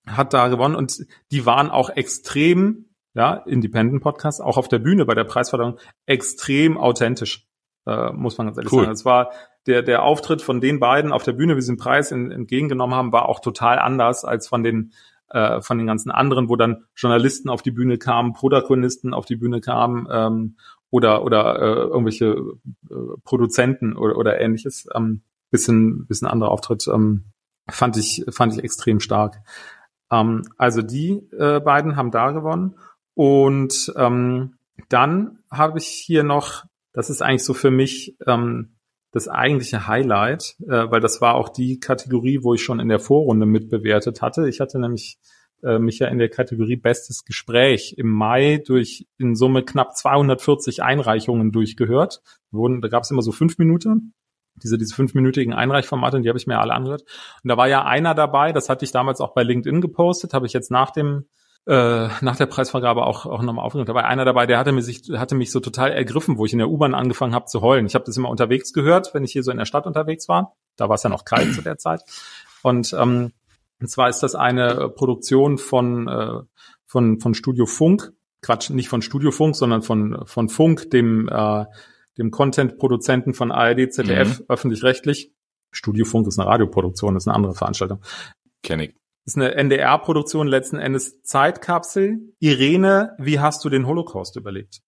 hat 0.07 0.33
da 0.33 0.47
gewonnen. 0.47 0.75
Und 0.75 1.05
die 1.31 1.45
waren 1.45 1.69
auch 1.69 1.89
extrem 1.91 2.85
ja, 3.13 3.33
Independent 3.33 4.01
Podcast, 4.01 4.41
auch 4.41 4.57
auf 4.57 4.67
der 4.67 4.79
Bühne 4.79 5.05
bei 5.05 5.15
der 5.15 5.23
Preisverleihung 5.23 5.77
extrem 6.05 6.77
authentisch, 6.77 7.47
äh, 7.85 8.11
muss 8.11 8.37
man 8.37 8.47
ganz 8.47 8.57
ehrlich 8.57 8.71
cool. 8.71 8.81
sagen. 8.83 8.93
Es 8.93 9.05
war 9.05 9.31
der, 9.67 9.81
der 9.83 10.03
Auftritt 10.03 10.41
von 10.41 10.61
den 10.61 10.79
beiden 10.79 11.11
auf 11.11 11.23
der 11.23 11.33
Bühne, 11.33 11.55
wie 11.55 11.61
sie 11.61 11.73
den 11.73 11.77
Preis 11.77 12.11
in, 12.11 12.31
entgegengenommen 12.31 12.95
haben, 12.95 13.11
war 13.11 13.27
auch 13.27 13.39
total 13.39 13.79
anders 13.79 14.23
als 14.25 14.47
von 14.47 14.63
den 14.63 14.93
äh, 15.29 15.61
von 15.61 15.77
den 15.77 15.87
ganzen 15.87 16.11
anderen, 16.11 16.49
wo 16.49 16.55
dann 16.55 16.85
Journalisten 16.95 17.49
auf 17.49 17.61
die 17.61 17.71
Bühne 17.71 17.97
kamen, 17.97 18.33
Protagonisten 18.33 19.13
auf 19.13 19.25
die 19.25 19.37
Bühne 19.37 19.61
kamen 19.61 20.07
ähm, 20.11 20.57
oder 20.89 21.23
oder 21.23 21.59
äh, 21.59 21.87
irgendwelche 21.87 22.25
äh, 22.89 22.95
Produzenten 23.23 23.95
oder, 23.95 24.17
oder 24.17 24.39
ähnliches. 24.39 24.87
Ähm, 24.93 25.23
bisschen 25.49 26.07
bisschen 26.07 26.27
anderer 26.27 26.51
Auftritt 26.51 26.87
ähm, 26.87 27.25
fand 27.69 27.97
ich 27.97 28.25
fand 28.29 28.53
ich 28.53 28.63
extrem 28.63 28.99
stark. 28.99 29.41
Ähm, 30.11 30.43
also 30.57 30.81
die 30.81 31.11
äh, 31.37 31.59
beiden 31.59 31.95
haben 31.95 32.11
da 32.11 32.31
gewonnen 32.31 32.75
und 33.13 33.93
ähm, 33.97 34.55
dann 34.89 35.39
habe 35.51 35.79
ich 35.79 35.87
hier 35.87 36.23
noch, 36.23 36.63
das 36.93 37.09
ist 37.09 37.21
eigentlich 37.21 37.43
so 37.43 37.53
für 37.53 37.71
mich 37.71 38.15
ähm, 38.27 38.75
das 39.11 39.27
eigentliche 39.27 39.87
Highlight, 39.87 40.55
äh, 40.61 40.89
weil 40.89 41.01
das 41.01 41.21
war 41.21 41.35
auch 41.35 41.49
die 41.49 41.79
Kategorie, 41.79 42.39
wo 42.41 42.53
ich 42.53 42.63
schon 42.63 42.79
in 42.79 42.89
der 42.89 42.99
Vorrunde 42.99 43.45
mitbewertet 43.45 44.21
hatte. 44.21 44.47
Ich 44.47 44.59
hatte 44.59 44.79
nämlich 44.79 45.19
äh, 45.63 45.79
mich 45.79 45.99
ja 45.99 46.07
in 46.07 46.17
der 46.17 46.29
Kategorie 46.29 46.77
Bestes 46.77 47.25
Gespräch 47.25 47.95
im 47.97 48.09
Mai 48.09 48.63
durch 48.65 49.07
in 49.17 49.35
Summe 49.35 49.63
knapp 49.63 49.95
240 49.95 50.81
Einreichungen 50.81 51.51
durchgehört. 51.51 52.21
Wurden, 52.51 52.81
da 52.81 52.87
gab 52.87 53.03
es 53.03 53.11
immer 53.11 53.21
so 53.21 53.31
fünf 53.31 53.57
Minuten, 53.57 54.13
diese, 54.55 54.77
diese 54.77 54.95
fünfminütigen 54.95 55.53
Einreichformate, 55.53 56.21
die 56.21 56.29
habe 56.29 56.39
ich 56.39 56.47
mir 56.47 56.59
alle 56.59 56.73
angehört. 56.73 57.03
Und 57.43 57.49
da 57.49 57.57
war 57.57 57.67
ja 57.67 57.83
einer 57.83 58.15
dabei, 58.15 58.53
das 58.53 58.69
hatte 58.69 58.85
ich 58.85 58.91
damals 58.91 59.21
auch 59.21 59.33
bei 59.33 59.43
LinkedIn 59.43 59.81
gepostet, 59.81 60.33
habe 60.33 60.45
ich 60.45 60.53
jetzt 60.53 60.71
nach 60.71 60.91
dem 60.91 61.25
äh, 61.67 62.07
nach 62.21 62.35
der 62.37 62.47
Preisvergabe 62.47 63.05
auch, 63.05 63.25
auch 63.25 63.41
nochmal 63.41 63.65
aufgenommen. 63.65 63.87
Da 63.87 63.93
war 63.93 64.05
einer 64.05 64.25
dabei, 64.25 64.47
der 64.47 64.57
hatte, 64.57 64.71
mir 64.71 64.81
sich, 64.81 65.03
hatte 65.13 65.35
mich 65.35 65.51
so 65.51 65.59
total 65.59 65.91
ergriffen, 65.91 66.37
wo 66.37 66.45
ich 66.45 66.53
in 66.53 66.59
der 66.59 66.69
U-Bahn 66.69 66.95
angefangen 66.95 67.35
habe 67.35 67.45
zu 67.45 67.61
heulen. 67.61 67.85
Ich 67.85 67.93
habe 67.93 68.05
das 68.05 68.17
immer 68.17 68.29
unterwegs 68.29 68.73
gehört, 68.73 69.13
wenn 69.13 69.23
ich 69.23 69.31
hier 69.31 69.43
so 69.43 69.51
in 69.51 69.57
der 69.57 69.65
Stadt 69.65 69.85
unterwegs 69.85 70.27
war. 70.27 70.55
Da 70.75 70.89
war 70.89 70.95
es 70.95 71.03
ja 71.03 71.09
noch 71.09 71.25
kalt 71.25 71.53
zu 71.53 71.61
der 71.61 71.77
Zeit. 71.77 72.01
Und, 72.63 72.93
ähm, 72.99 73.31
und 73.79 73.87
zwar 73.89 74.09
ist 74.09 74.21
das 74.21 74.35
eine 74.35 74.89
Produktion 74.89 75.57
von, 75.57 76.07
äh, 76.07 76.39
von, 76.85 77.19
von 77.19 77.33
Studio 77.33 77.65
Funk. 77.65 78.11
Quatsch, 78.41 78.71
nicht 78.71 78.89
von 78.89 79.03
Studio 79.03 79.29
Funk, 79.29 79.55
sondern 79.55 79.83
von, 79.83 80.23
von 80.25 80.49
Funk, 80.49 80.89
dem, 80.89 81.29
äh, 81.29 81.65
dem 82.17 82.31
Content-Produzenten 82.31 83.35
von 83.35 83.51
ARD, 83.51 83.93
ZDF, 83.93 84.39
mhm. 84.39 84.45
öffentlich-rechtlich. 84.47 85.31
Studio 85.71 86.05
Funk 86.05 86.27
ist 86.27 86.39
eine 86.39 86.49
Radioproduktion, 86.49 87.15
ist 87.15 87.27
eine 87.27 87.35
andere 87.35 87.53
Veranstaltung. 87.53 88.01
Kenn 88.63 88.79
ich 88.79 89.00
ist 89.25 89.37
eine 89.37 89.55
NDR-Produktion 89.55 90.47
letzten 90.47 90.79
Endes 90.79 91.21
Zeitkapsel. 91.23 92.33
Irene, 92.39 93.15
wie 93.19 93.39
hast 93.39 93.63
du 93.63 93.69
den 93.69 93.87
Holocaust 93.87 94.35
überlebt? 94.35 94.81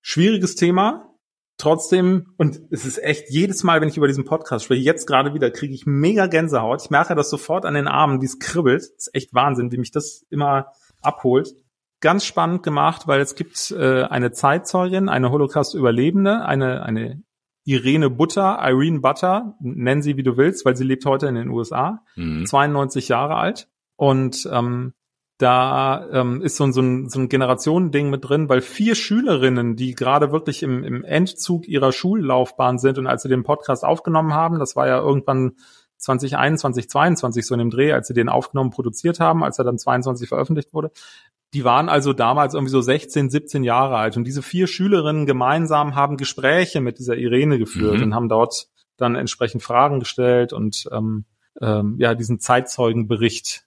Schwieriges 0.00 0.54
Thema. 0.54 1.10
Trotzdem, 1.56 2.34
und 2.36 2.60
es 2.70 2.84
ist 2.84 2.98
echt 2.98 3.30
jedes 3.30 3.62
Mal, 3.62 3.80
wenn 3.80 3.88
ich 3.88 3.96
über 3.96 4.08
diesen 4.08 4.24
Podcast 4.24 4.64
spreche, 4.64 4.82
jetzt 4.82 5.06
gerade 5.06 5.34
wieder, 5.34 5.50
kriege 5.50 5.72
ich 5.72 5.86
mega 5.86 6.26
Gänsehaut. 6.26 6.82
Ich 6.82 6.90
merke 6.90 7.14
das 7.14 7.30
sofort 7.30 7.64
an 7.64 7.74
den 7.74 7.86
Armen, 7.86 8.20
wie 8.20 8.26
es 8.26 8.40
kribbelt. 8.40 8.82
Das 8.82 9.06
ist 9.06 9.14
echt 9.14 9.34
Wahnsinn, 9.34 9.70
wie 9.70 9.78
mich 9.78 9.92
das 9.92 10.26
immer 10.30 10.72
abholt. 11.00 11.54
Ganz 12.00 12.24
spannend 12.24 12.64
gemacht, 12.64 13.06
weil 13.06 13.20
es 13.20 13.34
gibt 13.34 13.70
äh, 13.70 14.02
eine 14.02 14.32
Zeitzeugin, 14.32 15.08
eine 15.08 15.30
Holocaust-Überlebende, 15.30 16.44
eine, 16.44 16.82
eine 16.82 17.22
Irene 17.64 18.10
Butter, 18.10 18.58
Irene 18.60 19.00
Butter, 19.00 19.54
nenn 19.60 20.02
sie 20.02 20.16
wie 20.16 20.22
du 20.22 20.36
willst, 20.36 20.64
weil 20.64 20.76
sie 20.76 20.84
lebt 20.84 21.06
heute 21.06 21.28
in 21.28 21.36
den 21.36 21.48
USA, 21.48 22.02
mhm. 22.16 22.46
92 22.46 23.08
Jahre 23.08 23.36
alt. 23.36 23.68
Und 23.96 24.48
ähm, 24.50 24.94
da 25.38 26.08
ähm, 26.12 26.42
ist 26.42 26.56
so, 26.56 26.70
so 26.70 26.80
ein, 26.80 27.08
so 27.08 27.18
ein 27.18 27.28
Generationending 27.28 28.08
mit 28.08 28.28
drin, 28.28 28.48
weil 28.48 28.60
vier 28.60 28.94
Schülerinnen, 28.94 29.76
die 29.76 29.94
gerade 29.94 30.30
wirklich 30.30 30.62
im, 30.62 30.84
im 30.84 31.04
Endzug 31.04 31.66
ihrer 31.66 31.92
Schullaufbahn 31.92 32.78
sind 32.78 32.98
und 32.98 33.06
als 33.06 33.22
sie 33.22 33.28
den 33.28 33.42
Podcast 33.42 33.84
aufgenommen 33.84 34.32
haben, 34.32 34.58
das 34.58 34.76
war 34.76 34.86
ja 34.86 34.98
irgendwann 34.98 35.56
2021, 35.98 36.88
2022 36.88 37.46
so 37.46 37.54
in 37.54 37.58
dem 37.58 37.70
Dreh, 37.70 37.92
als 37.92 38.08
sie 38.08 38.14
den 38.14 38.28
aufgenommen, 38.28 38.70
produziert 38.70 39.20
haben, 39.20 39.42
als 39.42 39.58
er 39.58 39.64
dann 39.64 39.78
22 39.78 40.28
veröffentlicht 40.28 40.72
wurde, 40.72 40.92
die 41.52 41.64
waren 41.64 41.88
also 41.88 42.12
damals 42.12 42.54
irgendwie 42.54 42.72
so 42.72 42.80
16, 42.80 43.30
17 43.30 43.64
Jahre 43.64 43.96
alt 43.96 44.16
und 44.16 44.24
diese 44.24 44.42
vier 44.42 44.66
Schülerinnen 44.66 45.24
gemeinsam 45.24 45.94
haben 45.94 46.16
Gespräche 46.16 46.80
mit 46.80 46.98
dieser 46.98 47.16
Irene 47.16 47.58
geführt 47.58 47.98
mhm. 47.98 48.02
und 48.04 48.14
haben 48.14 48.28
dort 48.28 48.68
dann 48.96 49.14
entsprechend 49.14 49.62
Fragen 49.62 49.98
gestellt 50.00 50.52
und 50.52 50.88
ähm, 50.92 51.24
ähm, 51.60 51.96
ja 51.98 52.14
diesen 52.14 52.40
Zeitzeugenbericht 52.40 53.63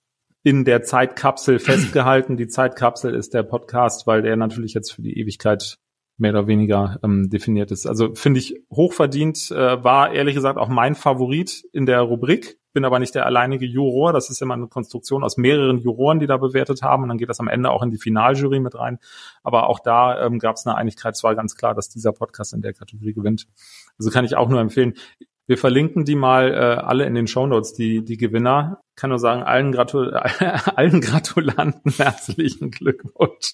in 0.47 0.63
der 0.63 0.81
Zeitkapsel 0.81 1.59
festgehalten. 1.59 2.37
Die 2.37 2.47
Zeitkapsel 2.47 3.13
ist 3.13 3.33
der 3.33 3.43
Podcast, 3.43 4.07
weil 4.07 4.21
der 4.21 4.37
natürlich 4.37 4.73
jetzt 4.73 4.93
für 4.93 5.01
die 5.01 5.19
Ewigkeit 5.19 5.77
mehr 6.15 6.31
oder 6.31 6.47
weniger 6.47 6.99
ähm, 7.03 7.29
definiert 7.29 7.69
ist. 7.69 7.85
Also 7.85 8.15
finde 8.15 8.39
ich 8.39 8.55
hochverdient, 8.71 9.51
äh, 9.51 9.83
war 9.83 10.13
ehrlich 10.13 10.35
gesagt 10.35 10.57
auch 10.57 10.69
mein 10.69 10.95
Favorit 10.95 11.65
in 11.73 11.85
der 11.85 11.99
Rubrik. 11.99 12.59
Bin 12.71 12.85
aber 12.85 12.99
nicht 12.99 13.13
der 13.13 13.25
alleinige 13.25 13.65
Juror. 13.65 14.13
Das 14.13 14.29
ist 14.29 14.41
immer 14.41 14.53
eine 14.53 14.67
Konstruktion 14.67 15.21
aus 15.25 15.35
mehreren 15.35 15.79
Juroren, 15.79 16.21
die 16.21 16.27
da 16.27 16.37
bewertet 16.37 16.81
haben. 16.81 17.03
Und 17.03 17.09
dann 17.09 17.17
geht 17.17 17.27
das 17.27 17.41
am 17.41 17.49
Ende 17.49 17.69
auch 17.69 17.83
in 17.83 17.89
die 17.89 17.97
Finaljury 17.97 18.61
mit 18.61 18.73
rein. 18.73 18.99
Aber 19.43 19.67
auch 19.67 19.81
da 19.81 20.25
ähm, 20.25 20.39
gab 20.39 20.55
es 20.55 20.65
eine 20.65 20.77
Einigkeit. 20.77 21.15
Es 21.15 21.25
war 21.25 21.35
ganz 21.35 21.57
klar, 21.57 21.75
dass 21.75 21.89
dieser 21.89 22.13
Podcast 22.13 22.53
in 22.53 22.61
der 22.61 22.71
Kategorie 22.71 23.13
gewinnt. 23.13 23.47
Also 23.99 24.11
kann 24.11 24.23
ich 24.23 24.37
auch 24.37 24.47
nur 24.47 24.61
empfehlen. 24.61 24.93
Wir 25.47 25.57
verlinken 25.57 26.03
die 26.03 26.15
mal 26.15 26.53
äh, 26.53 26.57
alle 26.57 27.05
in 27.05 27.15
den 27.15 27.25
Shownotes, 27.25 27.73
die, 27.73 28.03
die 28.03 28.17
Gewinner. 28.17 28.81
Kann 28.95 29.09
nur 29.09 29.19
sagen, 29.19 29.43
allen, 29.43 29.71
Gratul 29.71 30.13
allen 30.75 31.01
Gratulanten 31.01 31.91
herzlichen 31.93 32.69
Glückwunsch. 32.69 33.53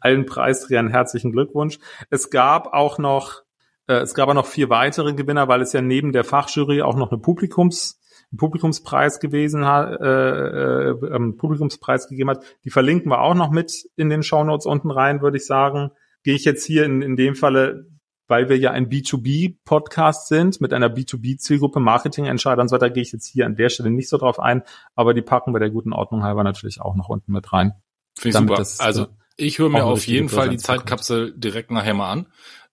allen 0.00 0.26
Preisträgern 0.26 0.88
herzlichen 0.88 1.32
Glückwunsch. 1.32 1.78
Es 2.10 2.30
gab 2.30 2.72
auch 2.72 2.98
noch, 2.98 3.42
äh, 3.88 3.94
es 3.94 4.14
gab 4.14 4.28
auch 4.28 4.34
noch 4.34 4.46
vier 4.46 4.70
weitere 4.70 5.12
Gewinner, 5.14 5.48
weil 5.48 5.60
es 5.60 5.72
ja 5.72 5.82
neben 5.82 6.12
der 6.12 6.22
Fachjury 6.22 6.82
auch 6.82 6.96
noch 6.96 7.10
eine 7.10 7.20
Publikums 7.20 8.00
Publikumspreis 8.36 9.20
gewesen 9.20 9.66
hat, 9.66 10.00
äh, 10.00 10.90
äh, 10.90 11.14
ähm, 11.14 11.36
Publikumspreis 11.36 12.08
gegeben 12.08 12.30
hat. 12.30 12.44
Die 12.64 12.70
verlinken 12.70 13.10
wir 13.10 13.20
auch 13.20 13.34
noch 13.34 13.50
mit 13.50 13.88
in 13.96 14.08
den 14.08 14.22
Shownotes 14.22 14.66
unten 14.66 14.90
rein, 14.90 15.22
würde 15.22 15.36
ich 15.36 15.46
sagen. 15.46 15.90
Gehe 16.24 16.34
ich 16.34 16.44
jetzt 16.44 16.64
hier 16.64 16.84
in, 16.84 17.02
in 17.02 17.16
dem 17.16 17.36
Falle 17.36 17.86
weil 18.28 18.48
wir 18.48 18.58
ja 18.58 18.70
ein 18.70 18.88
B2B-Podcast 18.88 20.28
sind 20.28 20.60
mit 20.60 20.72
einer 20.72 20.88
B2B-Zielgruppe, 20.88 21.80
Marketingentscheider 21.80 22.62
und 22.62 22.68
so 22.68 22.74
weiter, 22.74 22.90
gehe 22.90 23.02
ich 23.02 23.12
jetzt 23.12 23.26
hier 23.26 23.46
an 23.46 23.56
der 23.56 23.68
Stelle 23.68 23.90
nicht 23.90 24.08
so 24.08 24.18
drauf 24.18 24.40
ein, 24.40 24.62
aber 24.94 25.14
die 25.14 25.22
packen 25.22 25.54
wir 25.54 25.60
der 25.60 25.70
guten 25.70 25.92
Ordnung 25.92 26.22
halber 26.22 26.44
natürlich 26.44 26.80
auch 26.80 26.96
noch 26.96 27.08
unten 27.08 27.32
mit 27.32 27.52
rein. 27.52 27.74
Finde 28.16 28.38
ich 28.38 28.42
super. 28.42 28.56
Das, 28.56 28.80
also 28.80 29.04
äh, 29.04 29.06
ich 29.36 29.58
höre 29.58 29.68
mir 29.68 29.84
auf 29.84 30.06
jeden 30.06 30.28
Fall 30.28 30.48
die 30.48 30.56
Zeitkapsel 30.56 31.32
direkt 31.36 31.70
nachher 31.70 31.94
mal 31.94 32.10
an. 32.10 32.26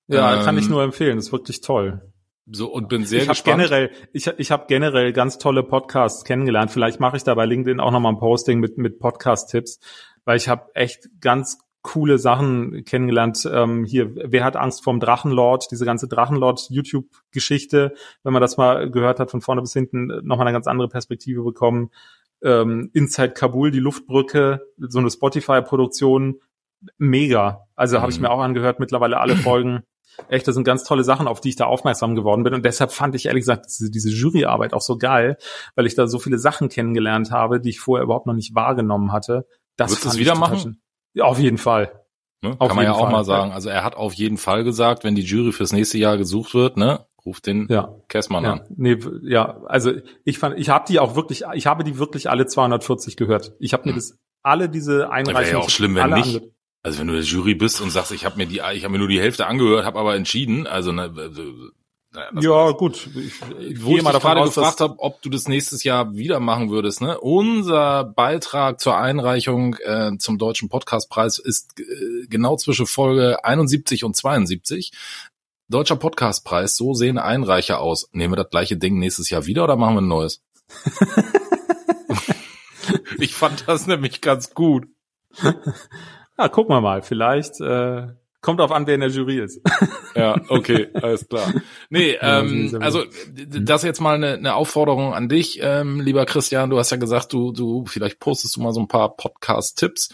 Ja, 0.07 0.37
ähm, 0.37 0.43
kann 0.43 0.57
ich 0.57 0.69
nur 0.69 0.83
empfehlen, 0.83 1.17
das 1.17 1.27
ist 1.27 1.31
wirklich 1.31 1.61
toll. 1.61 2.01
So 2.51 2.71
und 2.71 2.89
bin 2.89 3.05
sehr 3.05 3.21
ich 3.21 3.29
gespannt. 3.29 3.61
Hab 3.61 3.69
generell, 3.69 3.91
ich 4.11 4.27
ich 4.27 4.51
habe 4.51 4.65
generell 4.67 5.13
ganz 5.13 5.37
tolle 5.37 5.63
Podcasts 5.63 6.25
kennengelernt. 6.25 6.71
Vielleicht 6.71 6.99
mache 6.99 7.15
ich 7.15 7.23
da 7.23 7.33
bei 7.35 7.45
LinkedIn 7.45 7.79
auch 7.79 7.91
nochmal 7.91 8.13
ein 8.13 8.19
Posting 8.19 8.59
mit 8.59 8.77
mit 8.77 8.99
Podcast-Tipps, 8.99 9.79
weil 10.25 10.35
ich 10.35 10.49
habe 10.49 10.69
echt 10.73 11.07
ganz 11.21 11.59
coole 11.83 12.17
Sachen 12.17 12.85
kennengelernt. 12.85 13.47
Ähm, 13.51 13.83
hier, 13.83 14.15
wer 14.15 14.43
hat 14.43 14.55
Angst 14.55 14.83
vorm 14.83 14.99
Drachenlord? 14.99 15.69
Diese 15.69 15.85
ganze 15.85 16.07
Drachenlord-YouTube-Geschichte, 16.07 17.93
wenn 18.23 18.33
man 18.33 18.41
das 18.41 18.57
mal 18.57 18.89
gehört 18.89 19.19
hat, 19.19 19.29
von 19.29 19.41
vorne 19.41 19.61
bis 19.61 19.73
hinten 19.73 20.07
nochmal 20.23 20.47
eine 20.47 20.53
ganz 20.53 20.65
andere 20.65 20.87
Perspektive 20.87 21.43
bekommen. 21.43 21.91
Ähm, 22.41 22.89
Inside 22.93 23.33
Kabul, 23.33 23.69
die 23.69 23.79
Luftbrücke, 23.79 24.61
so 24.77 24.99
eine 24.99 25.11
Spotify-Produktion, 25.11 26.39
mega. 26.97 27.67
Also 27.75 27.97
mhm. 27.97 28.01
habe 28.01 28.11
ich 28.11 28.19
mir 28.19 28.31
auch 28.31 28.41
angehört, 28.41 28.79
mittlerweile 28.79 29.19
alle 29.19 29.35
Folgen. 29.35 29.83
Echt, 30.29 30.47
das 30.47 30.55
sind 30.55 30.63
ganz 30.63 30.83
tolle 30.83 31.03
Sachen, 31.03 31.27
auf 31.27 31.41
die 31.41 31.49
ich 31.49 31.55
da 31.55 31.65
aufmerksam 31.65 32.15
geworden 32.15 32.43
bin. 32.43 32.53
Und 32.53 32.63
deshalb 32.65 32.91
fand 32.91 33.15
ich 33.15 33.25
ehrlich 33.25 33.41
gesagt 33.41 33.65
diese, 33.65 33.89
diese 33.89 34.09
Juryarbeit 34.09 34.73
auch 34.73 34.81
so 34.81 34.97
geil, 34.97 35.37
weil 35.75 35.85
ich 35.85 35.95
da 35.95 36.07
so 36.07 36.19
viele 36.19 36.37
Sachen 36.37 36.69
kennengelernt 36.69 37.31
habe, 37.31 37.59
die 37.59 37.69
ich 37.69 37.79
vorher 37.79 38.03
überhaupt 38.03 38.27
noch 38.27 38.33
nicht 38.33 38.55
wahrgenommen 38.55 39.11
hatte. 39.11 39.47
Das 39.75 39.91
Würdest 39.91 40.05
du 40.05 40.09
es 40.09 40.17
wieder 40.17 40.35
machen? 40.35 40.82
Ja, 41.13 41.25
auf 41.25 41.39
jeden 41.39 41.57
Fall. 41.57 42.03
Ne? 42.41 42.57
Kann 42.57 42.75
man 42.75 42.85
ja 42.85 42.93
auch 42.93 43.03
Fall. 43.03 43.11
mal 43.11 43.23
sagen. 43.23 43.51
Also 43.51 43.69
er 43.69 43.83
hat 43.83 43.95
auf 43.95 44.13
jeden 44.13 44.37
Fall 44.37 44.63
gesagt, 44.63 45.03
wenn 45.03 45.15
die 45.15 45.21
Jury 45.21 45.51
fürs 45.51 45.71
nächste 45.71 45.97
Jahr 45.97 46.17
gesucht 46.17 46.53
wird, 46.53 46.75
ne, 46.75 47.05
ruft 47.25 47.47
den 47.47 47.67
ja. 47.69 47.95
Kessmann 48.09 48.43
ja. 48.43 48.53
an. 48.53 48.61
Nee, 48.75 48.97
ja, 49.21 49.61
also 49.65 49.93
ich 50.25 50.39
fand, 50.39 50.59
ich 50.59 50.69
habe 50.69 50.85
die 50.87 50.99
auch 50.99 51.15
wirklich, 51.15 51.43
ich 51.53 51.67
habe 51.67 51.83
die 51.83 51.97
wirklich 51.97 52.29
alle 52.29 52.45
240 52.45 53.15
gehört. 53.15 53.53
Ich 53.59 53.73
habe 53.73 53.83
mir 53.83 53.91
hm. 53.91 53.95
das 53.95 54.17
alle 54.41 54.67
diese 54.67 55.09
Einreichungen. 55.09 55.45
Wäre 55.45 55.57
ja 55.59 55.63
auch 55.63 55.69
schlimm, 55.69 55.95
wenn 55.95 56.09
nicht. 56.11 56.41
Also 56.85 56.99
wenn 56.99 57.07
du 57.07 57.13
der 57.13 57.23
Jury 57.23 57.55
bist 57.55 57.79
und 57.79 57.91
sagst, 57.91 58.11
ich 58.11 58.25
habe 58.25 58.35
mir 58.35 58.45
die, 58.45 58.61
ich 58.73 58.83
habe 58.83 58.89
mir 58.89 58.99
nur 58.99 59.07
die 59.07 59.21
Hälfte 59.21 59.47
angehört, 59.47 59.85
habe 59.85 59.99
aber 59.99 60.15
entschieden, 60.15 60.67
also 60.67 60.91
ne, 60.91 61.13
naja, 62.13 62.41
ja, 62.41 62.71
gut. 62.71 63.09
Ich, 63.15 63.33
ich 63.59 63.83
Wo 63.83 63.97
ich 63.97 64.03
dich 64.03 64.19
gerade 64.19 64.43
gefragt 64.43 64.81
habe, 64.81 64.95
ob 64.99 65.21
du 65.23 65.29
das 65.29 65.47
nächstes 65.47 65.83
Jahr 65.83 66.15
wieder 66.15 66.39
machen 66.39 66.69
würdest. 66.69 67.01
Ne? 67.01 67.19
Unser 67.19 68.03
Beitrag 68.03 68.79
zur 68.79 68.97
Einreichung 68.97 69.75
äh, 69.83 70.11
zum 70.19 70.37
Deutschen 70.37 70.69
Podcastpreis 70.69 71.39
ist 71.39 71.79
äh, 71.79 72.27
genau 72.27 72.55
zwischen 72.57 72.85
Folge 72.85 73.43
71 73.43 74.03
und 74.03 74.15
72. 74.15 74.91
Deutscher 75.69 75.95
Podcastpreis, 75.95 76.75
so 76.75 76.93
sehen 76.93 77.17
Einreicher 77.17 77.79
aus. 77.79 78.09
Nehmen 78.11 78.33
wir 78.33 78.43
das 78.43 78.51
gleiche 78.51 78.77
Ding 78.77 78.99
nächstes 78.99 79.31
Jahr 79.31 79.47
wieder 79.47 79.63
oder 79.63 79.75
machen 79.75 79.95
wir 79.95 80.01
ein 80.01 80.07
neues? 80.07 80.43
ich 83.17 83.33
fand 83.33 83.67
das 83.67 83.87
nämlich 83.87 84.21
ganz 84.21 84.53
gut. 84.53 84.85
Ja, 86.37 86.49
gucken 86.49 86.75
wir 86.75 86.81
mal. 86.81 87.01
Vielleicht 87.01 87.59
äh, 87.59 88.07
kommt 88.41 88.61
auf 88.61 88.71
an, 88.71 88.85
wer 88.85 88.95
in 88.95 89.01
der 89.01 89.09
Jury 89.09 89.39
ist. 89.39 89.61
Ja, 90.15 90.39
okay, 90.49 90.89
alles 90.93 91.27
klar. 91.27 91.53
Nee, 91.89 92.17
ähm, 92.21 92.77
also 92.79 93.03
das 93.33 93.83
jetzt 93.83 94.01
mal 94.01 94.15
eine, 94.15 94.33
eine 94.33 94.55
Aufforderung 94.55 95.13
an 95.13 95.29
dich, 95.29 95.59
ähm, 95.61 95.99
lieber 95.99 96.25
Christian. 96.25 96.69
Du 96.69 96.77
hast 96.77 96.91
ja 96.91 96.97
gesagt, 96.97 97.33
du, 97.33 97.51
du, 97.51 97.85
vielleicht 97.85 98.19
postest 98.19 98.55
du 98.55 98.61
mal 98.61 98.73
so 98.73 98.79
ein 98.79 98.87
paar 98.87 99.15
Podcast-Tipps. 99.15 100.09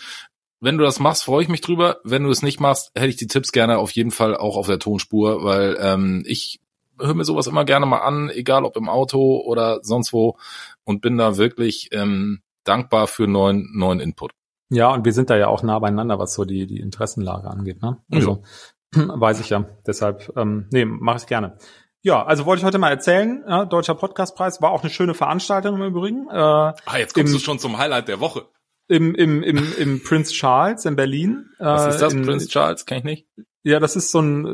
Wenn 0.61 0.77
du 0.77 0.83
das 0.83 0.99
machst, 0.99 1.23
freue 1.23 1.43
ich 1.43 1.49
mich 1.49 1.61
drüber. 1.61 1.99
Wenn 2.03 2.23
du 2.23 2.29
es 2.29 2.41
nicht 2.41 2.59
machst, 2.59 2.91
hätte 2.95 3.07
ich 3.07 3.15
die 3.15 3.27
Tipps 3.27 3.51
gerne 3.51 3.77
auf 3.77 3.91
jeden 3.91 4.11
Fall 4.11 4.35
auch 4.35 4.57
auf 4.57 4.67
der 4.67 4.79
Tonspur, 4.79 5.43
weil 5.43 5.77
ähm, 5.79 6.23
ich 6.25 6.59
höre 6.99 7.13
mir 7.13 7.23
sowas 7.23 7.47
immer 7.47 7.65
gerne 7.65 7.85
mal 7.85 7.99
an, 7.99 8.29
egal 8.29 8.65
ob 8.65 8.75
im 8.75 8.89
Auto 8.89 9.41
oder 9.45 9.79
sonst 9.83 10.11
wo, 10.11 10.37
und 10.83 11.01
bin 11.01 11.17
da 11.17 11.37
wirklich 11.37 11.89
ähm, 11.93 12.41
dankbar 12.65 13.07
für 13.07 13.27
neuen 13.27 13.69
neuen 13.73 13.99
Input. 13.99 14.31
Ja, 14.69 14.93
und 14.93 15.05
wir 15.05 15.13
sind 15.13 15.29
da 15.29 15.37
ja 15.37 15.47
auch 15.47 15.63
nah 15.63 15.79
beieinander, 15.79 16.19
was 16.19 16.33
so 16.33 16.45
die 16.45 16.67
die 16.67 16.79
Interessenlage 16.79 17.49
angeht. 17.49 17.81
Ne? 17.81 17.97
Also 18.11 18.31
ja. 18.31 18.49
Weiß 18.91 19.39
ich 19.39 19.49
ja. 19.49 19.65
Deshalb, 19.85 20.31
ähm, 20.35 20.67
nee, 20.71 20.85
mache 20.85 21.17
ich 21.17 21.27
gerne. 21.27 21.57
Ja, 22.01 22.25
also 22.25 22.45
wollte 22.45 22.61
ich 22.61 22.65
heute 22.65 22.77
mal 22.77 22.89
erzählen, 22.89 23.43
ja, 23.47 23.65
Deutscher 23.65 23.95
Podcastpreis 23.95 24.61
war 24.61 24.71
auch 24.71 24.83
eine 24.83 24.89
schöne 24.89 25.13
Veranstaltung 25.13 25.75
im 25.75 25.83
Übrigen. 25.83 26.27
Äh, 26.29 26.33
ah, 26.33 26.73
jetzt 26.97 27.13
kommst 27.13 27.33
im, 27.33 27.39
du 27.39 27.43
schon 27.43 27.59
zum 27.59 27.77
Highlight 27.77 28.07
der 28.07 28.19
Woche. 28.19 28.45
Im, 28.87 29.13
im, 29.13 29.43
im, 29.43 29.73
im 29.77 30.01
Prince 30.01 30.33
Charles 30.33 30.85
in 30.85 30.95
Berlin. 30.95 31.49
Was 31.59 31.95
ist 31.95 32.01
das, 32.01 32.13
in, 32.13 32.23
Prince 32.23 32.47
Charles? 32.47 32.85
Kenn 32.85 32.99
ich 32.99 33.03
nicht. 33.03 33.27
Ja, 33.63 33.79
das 33.79 33.95
ist 33.95 34.11
so 34.11 34.21
ein, 34.21 34.45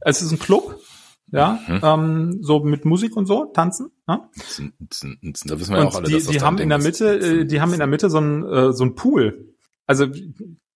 es 0.00 0.22
ist 0.22 0.30
ein 0.30 0.38
Club, 0.38 0.78
ja, 1.32 1.58
mhm. 1.66 1.80
ähm, 1.82 2.38
so 2.42 2.60
mit 2.60 2.84
Musik 2.84 3.16
und 3.16 3.26
so, 3.26 3.46
tanzen. 3.46 3.90
Ja? 4.08 4.28
Da 4.38 5.60
wissen 5.60 5.74
wir 5.74 5.78
ja 5.78 5.84
auch 5.84 5.94
alle, 5.94 6.06
die, 6.06 6.14
dass 6.14 6.24
das 6.24 6.32
die 6.32 6.40
haben 6.40 6.58
in 6.58 6.68
der 6.68 6.78
Mitte, 6.78 7.18
äh, 7.18 7.44
die 7.44 7.60
haben 7.60 7.72
in 7.72 7.78
der 7.78 7.86
Mitte 7.86 8.10
so 8.10 8.18
ein 8.18 8.44
äh, 8.44 8.72
so 8.72 8.84
ein 8.84 8.94
Pool. 8.94 9.54
Also 9.86 10.06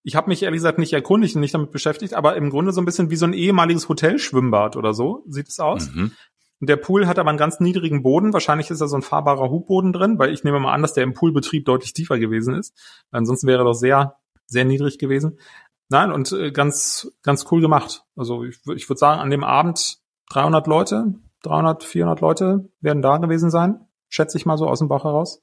ich 0.04 0.16
habe 0.16 0.28
mich 0.28 0.42
ehrlich 0.42 0.58
gesagt 0.58 0.78
nicht 0.78 0.92
erkundigt 0.92 1.34
und 1.34 1.40
nicht 1.40 1.54
damit 1.54 1.70
beschäftigt, 1.70 2.14
aber 2.14 2.36
im 2.36 2.50
Grunde 2.50 2.72
so 2.72 2.80
ein 2.80 2.84
bisschen 2.84 3.10
wie 3.10 3.16
so 3.16 3.24
ein 3.24 3.32
ehemaliges 3.32 3.88
Hotelschwimmbad 3.88 4.76
oder 4.76 4.92
so 4.92 5.24
sieht 5.26 5.48
es 5.48 5.58
aus. 5.58 5.90
Mhm. 5.90 6.12
Und 6.60 6.68
der 6.68 6.76
Pool 6.76 7.06
hat 7.06 7.18
aber 7.18 7.30
einen 7.30 7.38
ganz 7.38 7.58
niedrigen 7.58 8.02
Boden. 8.02 8.32
Wahrscheinlich 8.32 8.70
ist 8.70 8.80
da 8.80 8.86
so 8.86 8.96
ein 8.96 9.02
fahrbarer 9.02 9.50
Hubboden 9.50 9.92
drin, 9.92 10.18
weil 10.18 10.32
ich 10.32 10.44
nehme 10.44 10.60
mal 10.60 10.72
an, 10.72 10.82
dass 10.82 10.92
der 10.92 11.04
im 11.04 11.14
Poolbetrieb 11.14 11.64
deutlich 11.64 11.94
tiefer 11.94 12.18
gewesen 12.18 12.54
ist. 12.54 12.74
Ansonsten 13.10 13.46
wäre 13.46 13.62
er 13.62 13.64
doch 13.64 13.74
sehr, 13.74 14.16
sehr 14.46 14.66
niedrig 14.66 14.98
gewesen. 14.98 15.38
Nein, 15.88 16.12
und 16.12 16.32
äh, 16.32 16.52
ganz, 16.52 17.10
ganz 17.22 17.46
cool 17.50 17.62
gemacht. 17.62 18.04
Also 18.14 18.44
ich, 18.44 18.58
ich 18.74 18.88
würde 18.88 18.98
sagen, 18.98 19.20
an 19.20 19.30
dem 19.30 19.42
Abend 19.42 19.98
300 20.30 20.66
Leute, 20.66 21.14
300, 21.42 21.82
400 21.82 22.20
Leute 22.20 22.70
werden 22.80 23.02
da 23.02 23.16
gewesen 23.18 23.50
sein, 23.50 23.86
schätze 24.08 24.36
ich 24.36 24.46
mal 24.46 24.58
so 24.58 24.68
aus 24.68 24.78
dem 24.78 24.88
Bauch 24.88 25.04
heraus. 25.04 25.40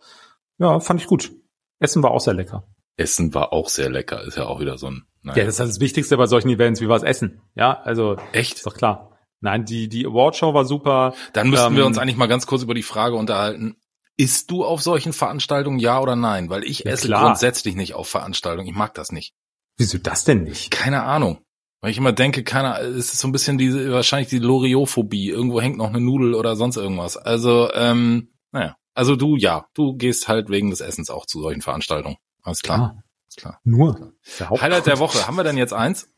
Ja, 0.60 0.80
fand 0.80 1.02
ich 1.02 1.08
gut. 1.08 1.32
Essen 1.80 2.04
war 2.04 2.12
auch 2.12 2.22
sehr 2.22 2.34
lecker. 2.34 2.64
Essen 2.98 3.34
war 3.34 3.54
auch 3.54 3.70
sehr 3.70 3.90
lecker, 3.90 4.24
ist 4.24 4.38
ja 4.38 4.46
auch 4.46 4.60
wieder 4.60 4.78
so 4.78 4.88
ein. 4.88 5.04
Nein. 5.24 5.38
Ja, 5.38 5.46
das 5.46 5.60
ist 5.60 5.60
das 5.60 5.80
Wichtigste 5.80 6.18
bei 6.18 6.26
solchen 6.26 6.50
Events, 6.50 6.82
wie 6.82 6.88
war 6.88 6.98
es 6.98 7.04
Essen. 7.04 7.42
Ja, 7.56 7.80
also 7.82 8.18
echt, 8.34 8.56
ist 8.56 8.66
doch 8.66 8.76
klar. 8.76 9.18
Nein, 9.40 9.66
die 9.66 9.90
die 9.90 10.06
Awardshow 10.06 10.54
war 10.54 10.66
super. 10.66 11.14
Dann 11.34 11.50
müssten 11.50 11.74
ähm, 11.74 11.78
wir 11.78 11.86
uns 11.86 11.98
eigentlich 11.98 12.18
mal 12.18 12.28
ganz 12.28 12.46
kurz 12.46 12.64
über 12.64 12.74
die 12.74 12.84
Frage 12.84 13.16
unterhalten. 13.16 13.76
Isst 14.18 14.52
du 14.52 14.64
auf 14.64 14.82
solchen 14.82 15.14
Veranstaltungen 15.14 15.80
ja 15.80 16.00
oder 16.00 16.16
nein? 16.16 16.50
Weil 16.50 16.64
ich 16.64 16.80
ja, 16.80 16.92
esse 16.92 17.08
klar. 17.08 17.26
grundsätzlich 17.26 17.76
nicht 17.76 17.96
auf 17.96 18.08
Veranstaltungen. 18.08 18.68
Ich 18.68 18.76
mag 18.76 18.94
das 18.94 19.12
nicht. 19.12 19.34
Wieso 19.78 19.98
das 19.98 20.26
denn 20.26 20.44
nicht? 20.44 20.70
Keine 20.70 21.04
Ahnung. 21.04 21.40
Weil 21.82 21.90
ich 21.90 21.98
immer 21.98 22.12
denke, 22.12 22.44
keiner, 22.44 22.80
es 22.82 23.14
ist 23.14 23.18
so 23.18 23.28
ein 23.28 23.32
bisschen 23.32 23.58
diese, 23.58 23.92
wahrscheinlich 23.92 24.30
die 24.30 24.38
Loriophobie. 24.38 25.30
Irgendwo 25.30 25.60
hängt 25.60 25.78
noch 25.78 25.90
eine 25.90 26.00
Nudel 26.00 26.36
oder 26.36 26.56
sonst 26.56 26.78
irgendwas. 26.78 27.18
Also, 27.18 27.72
ähm, 27.74 28.34
naja. 28.52 28.76
Also 28.94 29.16
du, 29.16 29.38
ja, 29.38 29.66
du 29.74 29.96
gehst 29.96 30.28
halt 30.28 30.50
wegen 30.50 30.70
des 30.70 30.82
Essens 30.82 31.10
auch 31.10 31.26
zu 31.26 31.42
solchen 31.42 31.62
Veranstaltungen. 31.62 32.18
Alles 32.44 32.62
klar. 32.62 33.04
Alles 33.26 33.36
klar. 33.36 33.60
Nur. 33.64 34.14
Der 34.40 34.50
Highlight 34.50 34.86
der 34.86 35.00
Woche. 35.00 35.28
Haben 35.28 35.38
wir 35.38 35.44
denn 35.44 35.58
jetzt 35.58 35.74
eins? 35.74 36.10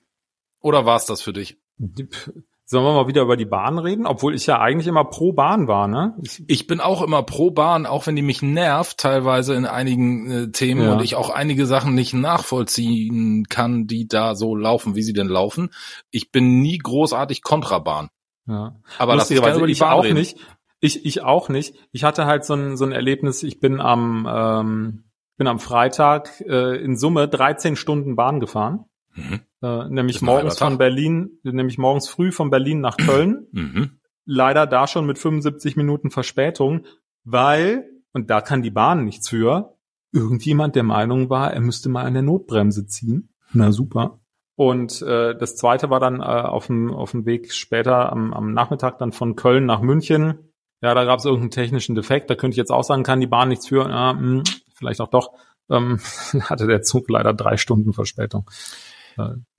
Oder 0.59 0.85
war's 0.85 1.05
das 1.05 1.21
für 1.21 1.33
dich? 1.33 1.57
Sollen 2.65 2.85
wir 2.85 2.93
mal 2.93 3.07
wieder 3.07 3.23
über 3.23 3.35
die 3.35 3.45
Bahn 3.45 3.77
reden? 3.77 4.07
Obwohl 4.07 4.33
ich 4.33 4.45
ja 4.45 4.59
eigentlich 4.59 4.87
immer 4.87 5.03
pro 5.03 5.33
Bahn 5.33 5.67
war, 5.67 5.87
ne? 5.87 6.15
Ich, 6.23 6.43
ich 6.47 6.65
bin 6.65 6.79
auch 6.79 7.01
immer 7.01 7.21
pro 7.21 7.51
Bahn, 7.51 7.85
auch 7.85 8.07
wenn 8.07 8.15
die 8.15 8.21
mich 8.21 8.41
nervt, 8.41 8.97
teilweise 8.97 9.53
in 9.53 9.65
einigen 9.65 10.31
äh, 10.31 10.51
Themen 10.51 10.83
ja. 10.83 10.93
und 10.93 11.01
ich 11.03 11.15
auch 11.15 11.29
einige 11.29 11.65
Sachen 11.65 11.93
nicht 11.93 12.13
nachvollziehen 12.13 13.45
kann, 13.49 13.85
die 13.85 14.07
da 14.07 14.35
so 14.35 14.55
laufen, 14.55 14.95
wie 14.95 15.03
sie 15.03 15.13
denn 15.13 15.27
laufen. 15.27 15.71
Ich 16.09 16.31
bin 16.31 16.61
nie 16.61 16.77
großartig 16.77 17.43
Kontrabahn. 17.43 18.09
Ja. 18.47 18.75
Aber 18.97 19.15
lass 19.15 19.29
uns 19.29 19.39
über 19.39 19.67
die 19.67 19.75
Bahn 19.75 19.93
auch 19.93 20.03
reden. 20.05 20.15
nicht. 20.15 20.37
Ich, 20.79 21.05
ich 21.05 21.21
auch 21.21 21.49
nicht. 21.49 21.75
Ich 21.91 22.05
hatte 22.05 22.25
halt 22.25 22.45
so 22.45 22.53
ein, 22.53 22.77
so 22.77 22.85
ein 22.85 22.91
Erlebnis, 22.93 23.43
ich 23.43 23.59
bin 23.59 23.81
am, 23.81 24.27
ähm, 24.29 25.03
bin 25.37 25.47
am 25.47 25.59
Freitag 25.59 26.41
äh, 26.41 26.75
in 26.83 26.97
Summe 26.97 27.27
13 27.27 27.75
Stunden 27.75 28.15
Bahn 28.15 28.39
gefahren. 28.39 28.85
Mhm. 29.15 29.41
Äh, 29.61 29.89
nämlich 29.89 30.21
morgens 30.21 30.57
von 30.57 30.77
Berlin, 30.77 31.39
nämlich 31.43 31.77
morgens 31.77 32.09
früh 32.09 32.31
von 32.31 32.49
Berlin 32.49 32.81
nach 32.81 32.97
Köln. 32.97 33.47
Mhm. 33.51 33.99
Leider 34.25 34.67
da 34.67 34.87
schon 34.87 35.05
mit 35.05 35.19
75 35.19 35.75
Minuten 35.75 36.09
Verspätung, 36.09 36.85
weil, 37.25 37.89
und 38.13 38.29
da 38.29 38.39
kann 38.39 38.61
die 38.61 38.71
Bahn 38.71 39.03
nichts 39.03 39.27
für, 39.27 39.75
irgendjemand 40.13 40.77
der 40.77 40.83
Meinung 40.83 41.29
war, 41.29 41.53
er 41.53 41.59
müsste 41.59 41.89
mal 41.89 42.05
an 42.05 42.13
der 42.13 42.23
Notbremse 42.23 42.85
ziehen. 42.85 43.33
Na 43.51 43.73
super. 43.73 44.21
Und 44.55 45.01
äh, 45.01 45.35
das 45.35 45.55
zweite 45.55 45.89
war 45.89 45.99
dann 45.99 46.21
äh, 46.21 46.23
auf 46.23 46.67
dem 46.67 46.93
auf 46.93 47.11
dem 47.11 47.25
Weg 47.25 47.51
später 47.51 48.11
am, 48.11 48.33
am 48.33 48.53
Nachmittag 48.53 48.99
dann 48.99 49.11
von 49.11 49.35
Köln 49.35 49.65
nach 49.65 49.81
München. 49.81 50.51
Ja, 50.81 50.93
da 50.93 51.05
gab 51.05 51.19
es 51.19 51.25
irgendeinen 51.25 51.51
technischen 51.51 51.95
Defekt. 51.95 52.29
Da 52.29 52.35
könnte 52.35 52.53
ich 52.53 52.57
jetzt 52.57 52.71
auch 52.71 52.83
sagen, 52.83 53.03
kann 53.03 53.19
die 53.19 53.27
Bahn 53.27 53.49
nichts 53.49 53.67
für. 53.67 53.89
Ja, 53.89 54.13
mh, 54.13 54.19
hm, 54.19 54.43
vielleicht 54.83 55.01
auch 55.01 55.09
doch. 55.09 55.31
Ähm, 55.69 55.99
hatte 56.41 56.67
der 56.67 56.81
Zug 56.81 57.09
leider 57.09 57.33
drei 57.33 57.57
Stunden 57.57 57.93
Verspätung. 57.93 58.45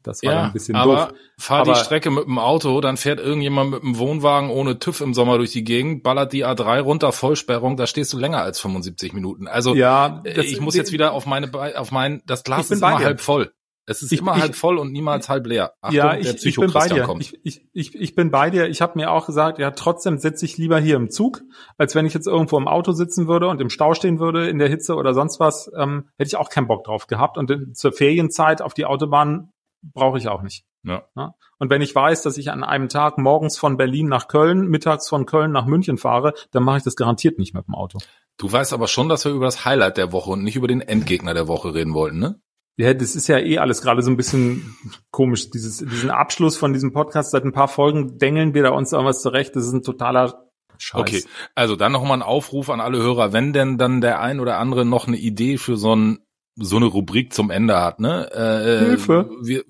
Das 0.02 0.22
war 0.22 0.32
ja, 0.32 0.42
ein 0.44 0.52
bisschen 0.52 0.76
aber 0.76 1.08
doof. 1.08 1.18
Fahr 1.38 1.60
aber 1.60 1.72
die 1.72 1.78
Strecke 1.78 2.10
mit 2.10 2.24
dem 2.24 2.38
Auto, 2.38 2.80
dann 2.80 2.96
fährt 2.96 3.20
irgendjemand 3.20 3.70
mit 3.70 3.82
dem 3.82 3.98
Wohnwagen 3.98 4.50
ohne 4.50 4.78
TÜV 4.78 5.00
im 5.00 5.14
Sommer 5.14 5.38
durch 5.38 5.52
die 5.52 5.64
Gegend, 5.64 6.02
ballert 6.02 6.32
die 6.32 6.44
A3 6.44 6.80
runter, 6.80 7.12
Vollsperrung, 7.12 7.76
da 7.76 7.87
stehst 7.87 8.12
du 8.12 8.18
länger 8.18 8.42
als 8.42 8.60
75 8.60 9.12
Minuten. 9.12 9.46
Also 9.46 9.74
ja, 9.74 10.22
äh, 10.24 10.34
das, 10.34 10.46
ich 10.46 10.60
muss 10.60 10.74
jetzt 10.74 10.92
wieder 10.92 11.12
auf 11.12 11.24
meine, 11.26 11.50
auf 11.78 11.90
mein, 11.90 12.22
das 12.26 12.44
Glas 12.44 12.70
ist 12.70 12.78
immer 12.82 12.98
halb 12.98 13.20
voll. 13.20 13.52
Es 13.87 14.03
ist 14.03 14.12
ich, 14.12 14.20
immer 14.20 14.37
ich, 14.37 14.42
halb 14.42 14.55
voll 14.55 14.79
und 14.79 14.92
niemals 14.92 15.29
halb 15.29 15.47
leer. 15.47 15.75
Achtung, 15.81 15.97
ja, 15.97 16.16
ich, 16.16 16.44
ich 16.44 16.57
bin 16.57 16.73
bei 16.73 16.88
dir. 16.88 17.09
Ich, 17.18 17.38
ich, 17.42 17.66
ich, 17.73 17.94
ich 17.94 18.14
bin 18.14 18.31
bei 18.31 18.51
dir. 18.51 18.66
Ich 18.68 18.81
habe 18.81 18.99
mir 18.99 19.11
auch 19.11 19.27
gesagt, 19.27 19.59
ja, 19.59 19.70
trotzdem 19.73 20.18
sitze 20.18 20.44
ich 20.47 20.57
lieber 20.57 20.79
hier 20.79 20.97
im 20.97 21.11
Zug, 21.11 21.42
als 21.77 21.94
wenn 21.94 22.07
ich 22.07 22.14
jetzt 22.14 22.27
irgendwo 22.27 22.57
im 22.57 22.66
Auto 22.66 22.92
sitzen 22.92 23.29
würde 23.29 23.49
und 23.49 23.61
im 23.61 23.68
Stau 23.68 23.94
stehen 23.94 24.20
würde 24.20 24.49
in 24.49 24.59
der 24.59 24.68
Hitze 24.68 24.94
oder 24.94 25.12
sonst 25.12 25.38
was. 25.38 25.70
Ähm, 25.77 26.09
hätte 26.16 26.29
ich 26.29 26.37
auch 26.37 26.49
keinen 26.49 26.66
Bock 26.66 26.85
drauf 26.85 27.07
gehabt. 27.07 27.37
Und 27.37 27.77
zur 27.77 27.92
Ferienzeit 27.92 28.62
auf 28.62 28.73
die 28.73 28.87
Autobahn 28.87 29.51
brauche 29.83 30.18
ich 30.18 30.29
auch 30.29 30.42
nicht. 30.42 30.64
Ja. 30.83 31.05
ja. 31.16 31.35
Und 31.59 31.70
wenn 31.70 31.83
ich 31.83 31.94
weiß, 31.94 32.23
dass 32.23 32.38
ich 32.38 32.51
an 32.51 32.64
einem 32.64 32.88
Tag 32.88 33.18
morgens 33.18 33.59
von 33.59 33.77
Berlin 33.77 34.09
nach 34.09 34.29
Köln, 34.29 34.68
mittags 34.68 35.09
von 35.09 35.27
Köln 35.27 35.53
nach 35.53 35.66
München 35.66 35.99
fahre, 35.99 36.35
dann 36.53 36.62
mache 36.62 36.79
ich 36.79 36.85
das 36.85 36.97
garantiert 36.97 37.38
nicht 37.38 37.55
mit 37.55 37.66
dem 37.66 37.75
Auto. 37.75 37.99
Du 38.37 38.51
weißt 38.51 38.73
aber 38.73 38.88
schon, 38.88 39.09
dass 39.09 39.25
wir 39.25 39.33
über 39.33 39.44
das 39.44 39.64
Highlight 39.64 39.97
der 39.97 40.12
Woche 40.12 40.31
und 40.31 40.42
nicht 40.42 40.57
über 40.57 40.68
den 40.68 40.81
Endgegner 40.81 41.35
der 41.35 41.49
Woche 41.49 41.75
reden 41.75 41.94
wollten, 41.94 42.18
ne? 42.18 42.40
Ja, 42.76 42.92
das 42.92 43.14
ist 43.14 43.28
ja 43.28 43.38
eh 43.38 43.58
alles 43.58 43.82
gerade 43.82 44.02
so 44.02 44.10
ein 44.10 44.16
bisschen 44.16 44.76
komisch. 45.10 45.50
Dieses, 45.50 45.78
diesen 45.78 46.10
Abschluss 46.10 46.56
von 46.56 46.72
diesem 46.72 46.92
Podcast, 46.92 47.30
seit 47.30 47.44
ein 47.44 47.52
paar 47.52 47.68
Folgen 47.68 48.18
dengeln 48.18 48.54
wir 48.54 48.64
da 48.64 48.70
uns 48.70 48.92
irgendwas 48.92 49.22
zurecht. 49.22 49.54
Das 49.54 49.64
ist 49.64 49.72
ein 49.72 49.82
totaler 49.82 50.50
Scheiß. 50.78 51.00
Okay, 51.00 51.24
also 51.54 51.76
dann 51.76 51.92
nochmal 51.92 52.18
ein 52.18 52.22
Aufruf 52.22 52.70
an 52.70 52.80
alle 52.80 52.98
Hörer, 52.98 53.32
wenn 53.32 53.52
denn 53.52 53.78
dann 53.78 54.00
der 54.00 54.20
ein 54.20 54.40
oder 54.40 54.58
andere 54.58 54.84
noch 54.84 55.06
eine 55.06 55.16
Idee 55.16 55.56
für 55.56 55.76
so 55.76 55.94
ein 55.94 56.18
so 56.56 56.76
eine 56.76 56.87
Rubrik 56.87 57.32
zum 57.32 57.50
Ende 57.50 57.80
hat, 57.80 57.98
ne? 57.98 58.30
Äh, 58.32 58.74
äh 58.74 58.78
Hilfe. 58.87 59.28
Wir, 59.42 59.64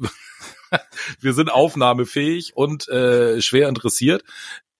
wir 1.20 1.32
sind 1.32 1.50
aufnahmefähig 1.50 2.52
und 2.54 2.88
äh, 2.88 3.40
schwer 3.40 3.68
interessiert. 3.68 4.22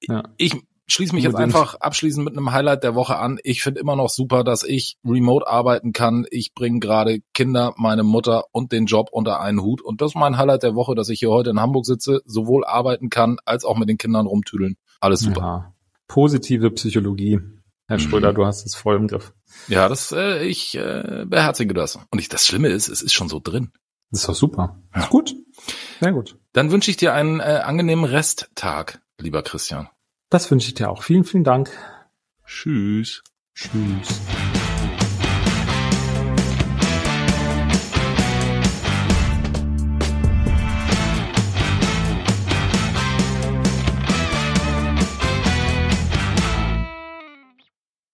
Ja. 0.03 0.23
Ich 0.37 0.55
schließe 0.87 1.15
mich 1.15 1.27
Unbedingt. 1.27 1.53
jetzt 1.53 1.57
einfach 1.57 1.75
abschließend 1.77 2.25
mit 2.25 2.37
einem 2.37 2.53
Highlight 2.53 2.85
der 2.85 2.95
Woche 2.95 3.17
an. 3.17 3.39
Ich 3.43 3.63
finde 3.63 3.81
immer 3.81 3.97
noch 3.97 4.11
super, 4.11 4.45
dass 4.45 4.63
ich 4.63 4.97
remote 5.05 5.47
arbeiten 5.47 5.93
kann. 5.93 6.27
Ich 6.31 6.55
bringe 6.55 6.81
gerade 6.81 7.21
Kinder, 7.33 7.75
meine 7.77 8.03
Mutter 8.03 8.45
und 8.53 8.73
den 8.73 8.87
Job 8.87 9.09
unter 9.13 9.41
einen 9.41 9.63
Hut. 9.63 9.81
Und 9.81 10.01
das 10.01 10.13
ist 10.13 10.17
mein 10.17 10.37
Highlight 10.37 10.63
der 10.63 10.75
Woche, 10.75 10.95
dass 10.95 11.09
ich 11.09 11.21
hier 11.21 11.31
heute 11.31 11.51
in 11.51 11.61
Hamburg 11.61 11.87
sitze, 11.87 12.23
sowohl 12.25 12.65
arbeiten 12.65 13.11
kann, 13.11 13.39
als 13.45 13.65
auch 13.65 13.77
mit 13.77 13.89
den 13.89 13.99
Kindern 13.99 14.27
rumtüdeln. 14.27 14.77
Alles 15.01 15.21
super. 15.21 15.41
Ja. 15.41 15.75
Positive 16.09 16.71
Psychologie. 16.73 17.41
Herr 17.87 17.99
Schröder, 17.99 18.33
mhm. 18.33 18.37
du 18.37 18.47
hast 18.47 18.65
es 18.65 18.75
voll 18.75 18.97
im 18.97 19.09
Griff. 19.09 19.35
Ja, 19.69 19.89
das, 19.89 20.13
äh, 20.13 20.45
ich 20.45 20.75
äh, 20.75 21.25
beherzige 21.27 21.75
das. 21.75 21.99
Und 22.11 22.19
ich, 22.19 22.29
das 22.29 22.47
Schlimme 22.47 22.69
ist, 22.69 22.89
es 22.89 23.03
ist 23.03 23.13
schon 23.13 23.29
so 23.29 23.41
drin. 23.43 23.73
Das 24.11 24.21
ist 24.21 24.29
doch 24.29 24.35
super. 24.35 24.81
Ja. 24.95 25.07
Gut. 25.09 25.35
Sehr 26.01 26.13
gut. 26.13 26.39
Dann 26.53 26.71
wünsche 26.71 26.91
ich 26.91 26.97
dir 26.97 27.13
einen 27.13 27.41
äh, 27.41 27.61
angenehmen 27.65 28.05
Resttag, 28.05 29.03
lieber 29.19 29.43
Christian. 29.43 29.89
Das 30.35 30.51
wünsche 30.51 30.67
ich 30.67 30.75
dir 30.75 30.91
auch. 30.91 31.05
Vielen, 31.05 31.23
vielen 31.23 31.45
Dank. 31.45 31.71
Tschüss. 32.45 33.23
Tschüss. 33.55 34.21